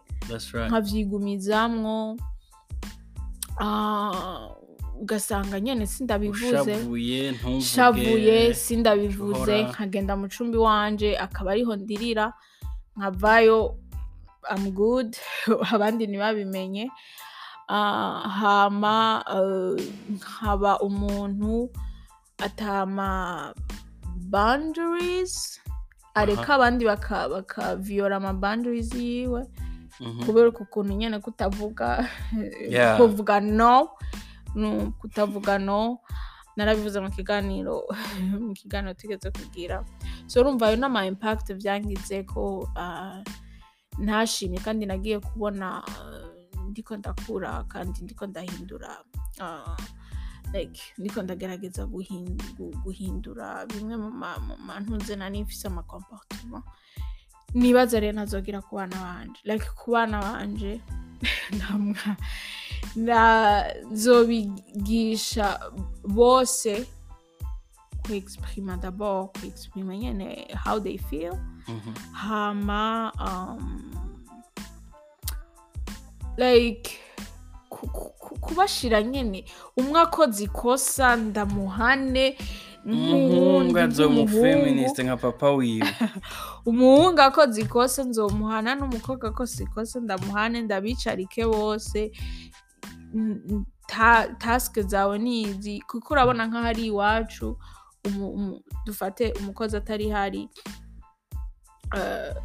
[0.72, 2.22] Ah,
[5.02, 6.76] ugasanga nyene sindabivuze.
[7.62, 12.34] Shavuye sindabivuze nkagenda mu cumbi wanje akaba ariho ndirira
[12.98, 13.78] nkavayo
[14.50, 15.18] am good
[15.74, 16.90] abandi ntibabimenye.
[17.72, 19.80] Ah, hama eh,
[20.12, 21.70] nkaba umuntu
[22.38, 23.10] atama
[24.30, 25.62] boundaries
[26.16, 29.42] areka abandi baka- bakaviyora ama boundaries yiwe.
[30.26, 32.10] Kubera uku kuntu nyene kutavuga
[32.70, 32.98] Yeah.
[32.98, 33.90] kuvuga no
[35.00, 36.00] kutavuga no
[36.58, 37.88] narabivuze mu kiganiro
[38.48, 39.86] mu kiganiro tugeze kugira
[40.28, 43.24] so urumva ayo n'ama impact vyangize ko ah,
[44.00, 46.28] ntashimye kandi nagiye kubona ah,
[46.70, 49.00] ndiko ndakura kandi ndiko ndahindura
[49.40, 49.78] ah,
[50.54, 56.64] like ndiko ndagerageza guhin- gu- guhindura bimwe mu ma- mu mantuze nari mfise ama comportement.
[57.54, 60.82] Nibaza rero nazogira ku bana banje like ku bana banje
[61.60, 62.16] namwa
[62.96, 65.60] nazobigisha
[66.04, 66.86] bose
[68.02, 71.34] kwexprima d'abord kwexprima nyene how they feel.
[71.68, 73.92] Mhm, hama um,
[76.38, 76.92] like
[77.70, 79.46] ku- ku- ku- kubashira nyene.
[79.78, 82.38] Umwe akoze ikosa ndamuhane.
[82.86, 84.28] Nk'umuhungu.
[84.28, 85.88] feminist nka papa wiwe.
[86.66, 92.12] umuhungu akoze ikosa nzomuhana n'umukobwa akoze ikosa ndamuhane ndabicarike bose.
[94.38, 97.58] Tasike zawe nizi kuko urabona nk'aho ari iwacu
[98.86, 100.50] dufate umukozi atari hari
[101.98, 102.36] eh,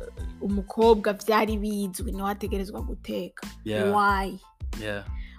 [0.41, 3.47] umukobwa byari bizwi ni we ategerezwa guteka.
[3.95, 4.41] Wayi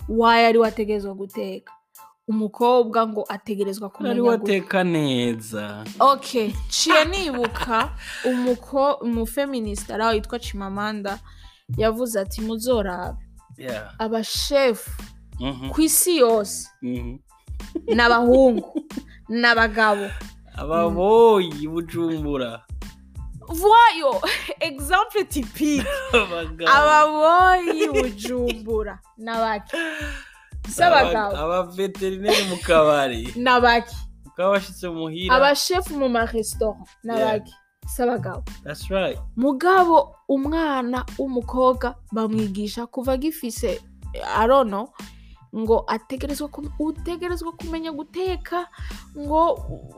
[0.07, 1.73] wayi ari we ategerezwa guteka?
[2.27, 5.83] Umukobwa ngo ategerezwa ari kumenya guteka wateka neza.
[5.99, 7.89] Okay ciye nibuka
[8.25, 11.19] umuko umufeministe araho yitwa Chimamanda
[11.77, 13.19] yavuze ati muzorabe.
[13.99, 14.91] Abashefu
[15.39, 16.69] Mhm, ku isi yose.
[16.81, 17.17] Mhm.
[17.95, 18.85] n'abahungu
[19.29, 20.09] n'abagabo.
[20.57, 22.61] Ababoyi bujumbura.
[23.47, 24.21] Voyo
[25.29, 26.67] typique abagabo.
[26.77, 30.26] Ababoyi bujumbura n'abaki si
[30.83, 33.21] abagabo abaveterineri mu kabari.
[33.43, 33.95] N'abaki.
[34.27, 35.35] Ukaba washyitse muhira.
[35.35, 37.53] Abashefu mu maresitora n'abaki.
[37.87, 39.17] Si abagabo that's right.
[39.35, 43.79] Mugabo umwana w'umukobwa bamwigisha kuva agifise
[44.35, 44.91] arono
[45.55, 46.49] ngo ategerezwa
[46.79, 48.67] utegerezwa kumenya guteka
[49.17, 49.41] ngo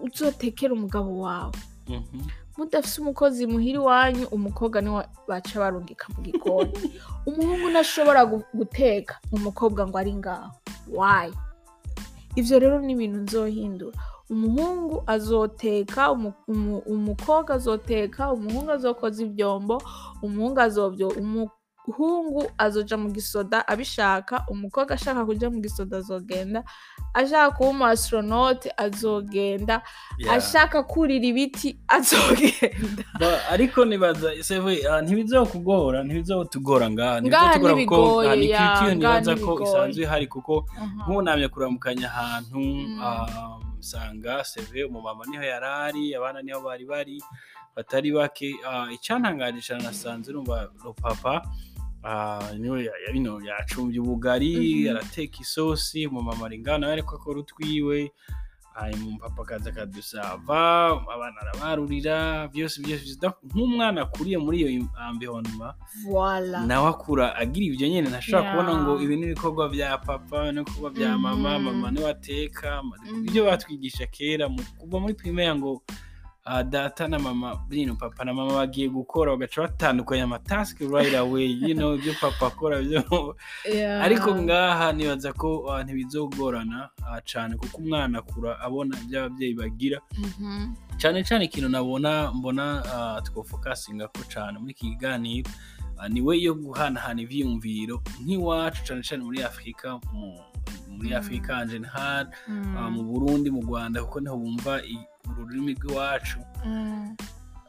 [0.05, 1.57] uzotekere umugabo wawe.
[1.89, 2.21] Mhm.
[2.59, 6.75] Mudafise umukozi muhira iwanyu umukobwa ni we baca barungika mu gikoni.
[7.29, 10.51] Umuhungu ntashobora gu- guteka umukobwa ngo ari ngaho
[10.91, 11.33] wayi
[12.35, 13.97] ivyo rero ni ibintu nzohindura.
[14.29, 19.81] Umuhungu azoteka umu- umu- umukobwa azoteka umuhungu azokoza ivyombo
[20.21, 20.59] umuhungu
[21.93, 26.63] umuhungu azoja mu gisoda abishaka umukobwa ashaka kuja mu gisoda azogenda
[27.13, 29.81] ashaka kuba umu astronaute azogenda
[30.19, 30.35] Yeah.
[30.35, 33.03] ashaka kurira ibiti azogenda
[33.53, 39.51] ariko nibaza seve ntibizokugora ntibizotugora ngaha Ngaha ntibizotugora kuko ntibigoye, ah, ni culture nibaza ko
[39.63, 40.85] isanzwe ihari kuko Aha.
[41.03, 42.99] nk'ubunamye kuramukanya ahantu Mm.
[43.03, 47.17] ah, usanga seve umumama ni ho yari ari abana ni ho bari bari
[47.75, 50.67] batari bake Ah, icyantangaje cyane nasanze urumva
[51.01, 51.41] papa
[52.59, 54.89] ni we ya- bino yacumbye ubugari Mhm.
[54.95, 58.11] arateka isosi umumama ari ngaho nawe ariko akora utwiwe
[58.95, 60.59] umupapa akaza akadusava
[61.13, 64.69] abana arabarurira byose byose nk'umwana akuriye muri iyo
[65.11, 65.75] environnement
[66.07, 70.89] voila nawe akura agira ibyo nyine ntashobora kubona ngo ibi ni ibikorwa bya papa n'ibikorwa
[70.95, 71.63] bya mama Mhm.
[71.67, 73.27] mama ni we ateka Mhm.
[73.27, 74.47] ibyo batwigisha kera
[74.79, 75.93] kuva muri primaire ngo ah,
[76.63, 81.75] data na mama bino papa na mama bagiye gukora bagaca batandukanya amatasike right away you
[81.75, 83.35] know ibyo papa akora byo
[83.69, 84.01] Yeah.
[84.03, 89.99] ariko ngaha nibaza ko ah, ntibizogorana ah, cane kuko umwana akura abona ibyo ababyeyi bagira
[90.17, 90.73] Mhm.
[90.97, 95.49] cyane cyane ikintu nabona mbona uh, twofokasinga ko cyane muri iki kiganiro
[95.97, 100.39] ah, ni we yo guhanahana ivyiyumviro nk'iwacu cyane cyane muri afurika mu-
[100.89, 101.15] muri Mm.
[101.19, 102.91] afurika general ah, Mm.
[102.95, 104.81] mu burundi mu rwanda kuko ni ho bumva
[105.39, 107.15] ururimi rw'iwacu Mm.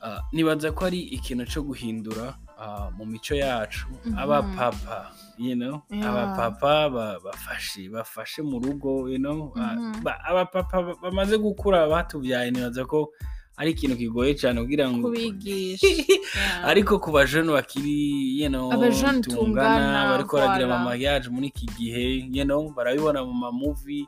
[0.03, 4.17] Ah, nibaza ko ari ikintu cyo guhindura ah, mu mico yacu Mhm.
[4.19, 6.09] abapapa you know Yeah.
[6.09, 10.01] abapapa ba- bafashe bafashe mu rugo you know ah, Mhm.
[10.03, 13.13] ba- abapapa ba- bamaze gukura batubyaye nibaza ko
[13.61, 16.65] ari ikintu kigoye cyane kugira ngo kubigisha Yeah.
[16.71, 22.45] ariko ku bajene bakiri you know, Abajene tungana, bariko baragira amamariage muri iki gihe you
[22.45, 24.07] know, barabibona mu mamuvi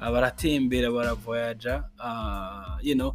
[0.00, 3.12] ah, baratembera baravoyaja ah, you know,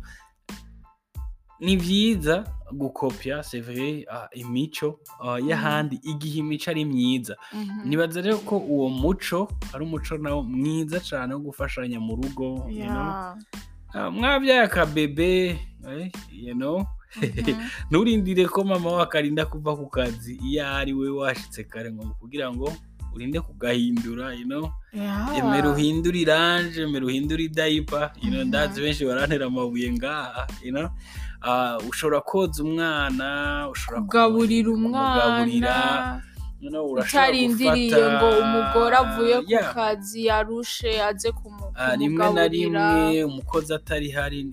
[1.60, 7.90] ni byiza gukopya vrai ah, imico ah, y'ahandi igihe imico ari myiza Mhm.
[7.90, 12.86] nibaza rero ko uwo muco ari umuco nawo mwiza cyane wo gufashanya mu rugo you
[12.86, 13.36] know?
[13.95, 14.11] Yeah.
[14.14, 15.57] Mwabyaye akabebe
[16.31, 16.85] you know?
[17.22, 17.56] Mhm.
[17.91, 22.53] nturindire ko mama we akarinda kuva ku kazi iyo ari we washitse kare ngo kugira
[22.53, 22.69] ngo
[23.15, 24.69] urinde kugahindura you know?
[25.38, 30.89] Emera uhindure iranje emera uhindure idayipa you know ndazi benshi barantera amabuye ngaha you know?
[31.41, 36.22] Ah, ushobora koza umwana ushobora kugaburira kumugaburira, umwana.
[36.61, 42.26] you know, urashobora utarindiriye ngo umugore avuye ku kazi yarushe aze kumu- Ah, rimwe na
[42.27, 42.93] kumugaburira.
[42.93, 44.43] rimwe umukozi atari hari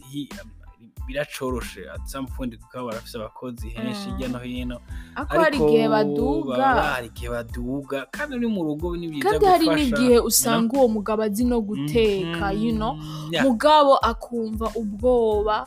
[1.06, 1.86] biracoroshe.
[1.94, 4.16] At some point kuko barafise abakozi henshi Mm.
[4.16, 4.80] hirya no hino.
[5.14, 6.74] Ariko hari igihe baduga.
[6.74, 8.06] hari igihe baduga.
[8.10, 11.60] Kandi uri mu rugo ni byiza kandi hari gufasha, n'igihe usanga uwo mugabo azi no
[11.60, 12.62] guteka Mhm.
[12.62, 12.94] you know?
[13.42, 15.66] Mugabo akumva ubwoba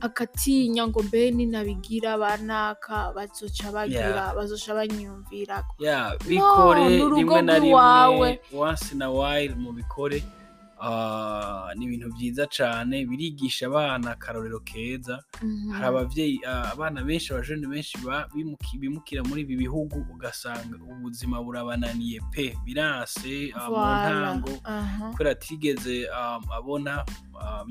[0.00, 5.64] akatinya ngo mbe ninabigira banaka bazoca bagira bazoca banyumvira.
[6.28, 6.86] Bikore
[7.16, 10.22] rimwe na rimwe once in a while mu bikore.
[10.22, 10.37] Ah,
[11.76, 15.22] ni ibintu byiza cyane birigisha abana akarorero keza.
[15.42, 15.70] Mhm.
[15.72, 17.98] hari ababyeyi ah, abana benshi abajene benshi
[18.78, 22.54] bimukira muri ibi bihugu ugasanga ubuzima burabananiye pe.
[22.64, 24.52] Biranse ah, mu ntango.
[25.12, 26.08] Kubera atigeze
[26.58, 27.04] abona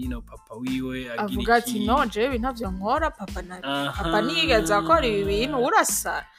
[0.08, 1.86] know, papa wiwe agira ati iki.
[1.86, 5.58] no jewe ibi ntavyo nkora papa niyigeze akora ibi bintu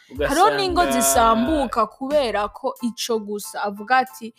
[0.09, 3.63] Ugasanga- hariho n'ingo zisambuka kubera ko ico gusa.
[3.63, 4.33] Avuga ati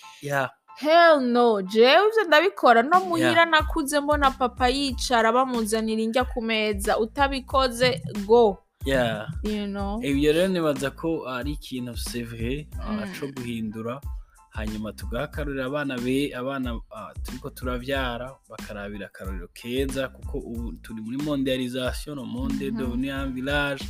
[0.79, 1.61] hell no.
[1.61, 6.97] Jewe ndabikora no muhira nakuze mbona papa yicara bamuzanira indya ku meza.
[6.99, 8.57] Utabikoze go.
[8.85, 9.27] Yeah.
[9.43, 9.99] You know?
[10.03, 13.13] Ibyo rero nibaza ko ari ikintu sevre Mm.
[13.13, 14.01] cyo guhindura.
[14.49, 21.17] Hanyuma tugahakarurira abana be abana ah, turiko turavyara bakarabira akarorero keza kuko ubu turi muri
[21.17, 22.77] mondialisation no monde Mhm.
[22.77, 23.85] devenu un village.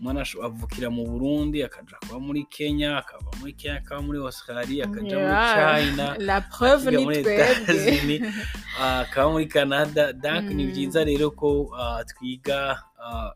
[0.00, 4.84] Umwana asho- avukira mu burundi akaja kuba muri kenya akava muri kenya akaba muri australia
[4.88, 8.16] akaja muri china la preuve ni twebwe.
[8.80, 10.12] Akaba muri canada.
[10.12, 10.72] Donc ni Mm.
[10.72, 11.68] byiza rero ko
[12.08, 12.80] twiga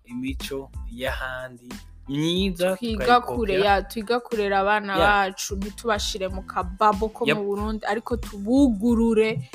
[0.09, 1.69] imico y'ahandi
[2.09, 8.17] myiza twiga kure ya twiga kurera abana bacu ntitubashire mu kababo ko mu burundi ariko
[8.17, 9.49] tubugurure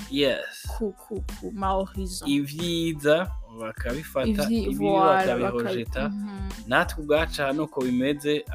[0.78, 3.30] ku ku ku ma horizon ibyiza
[3.60, 6.02] bakabifata ibibi bakabihojeta.
[6.02, 6.50] baka- Mhm.
[6.68, 8.46] natwe ubwacu hano uko bimeze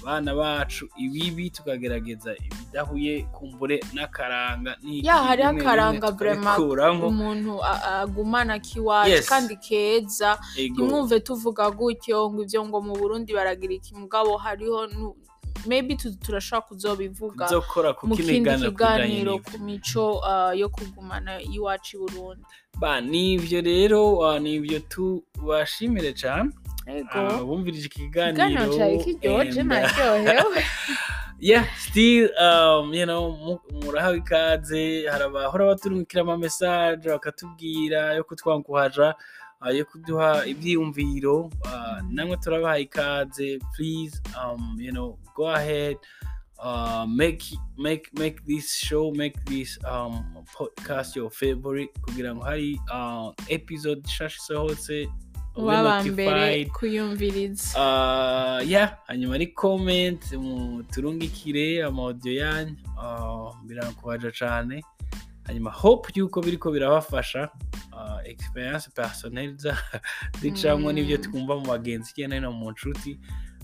[0.00, 7.08] abana bacu ibibi tukagerageza ibidahuye kumbure n'akaranga ya hariho akaranga tukabikuramwo.
[7.08, 10.38] umuntu agumana kiwacu kandi keza.
[10.70, 13.94] Ntimwumve tuvuga gutyo ngo ivyo ngo mu burundi baragira iki?
[13.94, 14.86] Mugabo hariho
[15.96, 17.44] tu- turashobora kuzobivuga
[18.02, 22.44] mu kindi kiganiro ku mico ah, yo kugumana iwacu i burundi.
[22.78, 26.50] Ba nivyo rero ah, nivyo tubashimire cane.
[26.86, 27.08] Ego.
[27.14, 30.64] Ah, bumvirije ikiganiro cari kiryoje ah, naryohewe.
[31.40, 38.24] Yeah still um, you know mu- murahawe ikaze hari abahora baturungikira ama message bakatubwira yo
[38.24, 39.06] kutwankuhaja.
[39.08, 39.14] uh,
[39.66, 45.96] yo kuduha ibyiyumviro uh, namwe turabaha ikaze please um, you know go ahead
[46.62, 50.24] uh, make make make this show make this um,
[50.54, 55.08] podcast your favorite kugira ngo hari uh, episode nshasha isohotse
[55.56, 57.74] waba mbere kuyumviriza.
[57.74, 60.22] Uh, yeah hanyuma ari comment
[60.90, 64.84] turungikire amaudio yanyu uh, birankubaja cane.
[65.48, 67.48] Hanyuma hope yuko biriko birabafasha
[67.92, 69.76] uh, experience personnel za
[70.40, 70.94] zicamwo Mm.
[70.94, 73.18] n'ivyo twumva mu bagenzi hirya no hino mu nshuti.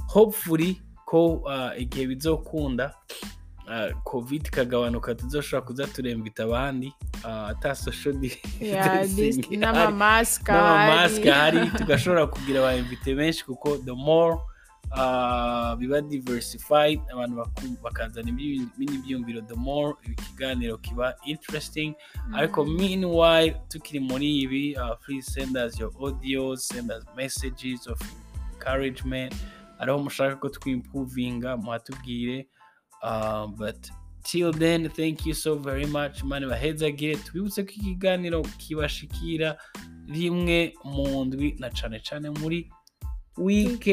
[0.09, 2.95] Hopefully ko uh, igihe bizokunda
[3.69, 6.93] uh, covid ikagabanuka tuzoshobora kuza turemvita abandi
[7.25, 7.75] ata
[9.61, 11.71] n'amamasika n'amamasike ahari.
[11.79, 14.39] tugashobora kugira abayimvite benshi kuko the more
[15.79, 17.45] biba diversified abantu
[17.83, 21.95] bakazana ibindi byiyumviro the more ikiganiro kiba interesting.
[22.35, 27.99] Ariko meanwhile tukiri muri ibi uh, please send us your audios send us messages of
[28.53, 29.35] encouragement.
[29.79, 32.47] Ariho mushaka ko twimprovinga muhatubwire
[33.03, 33.91] uh, but
[34.23, 36.23] till then thank you so very much.
[36.25, 39.57] Mani bahezagire tubibutse ko ikiganiro kibashikira
[40.09, 42.71] rimwe mu ndwi na cane cane muri
[43.37, 43.89] weekend.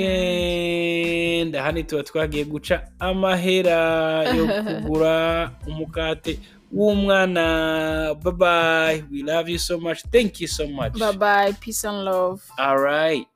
[1.56, 6.40] Ahandi tuba twagiye guca amahera yo kugura umukate
[6.72, 8.16] w'umwana.
[8.24, 10.04] Bye bye we love you so much.
[10.12, 10.94] Thank you so much.
[11.00, 12.42] Bye bye peace and love.
[12.58, 13.28] All right.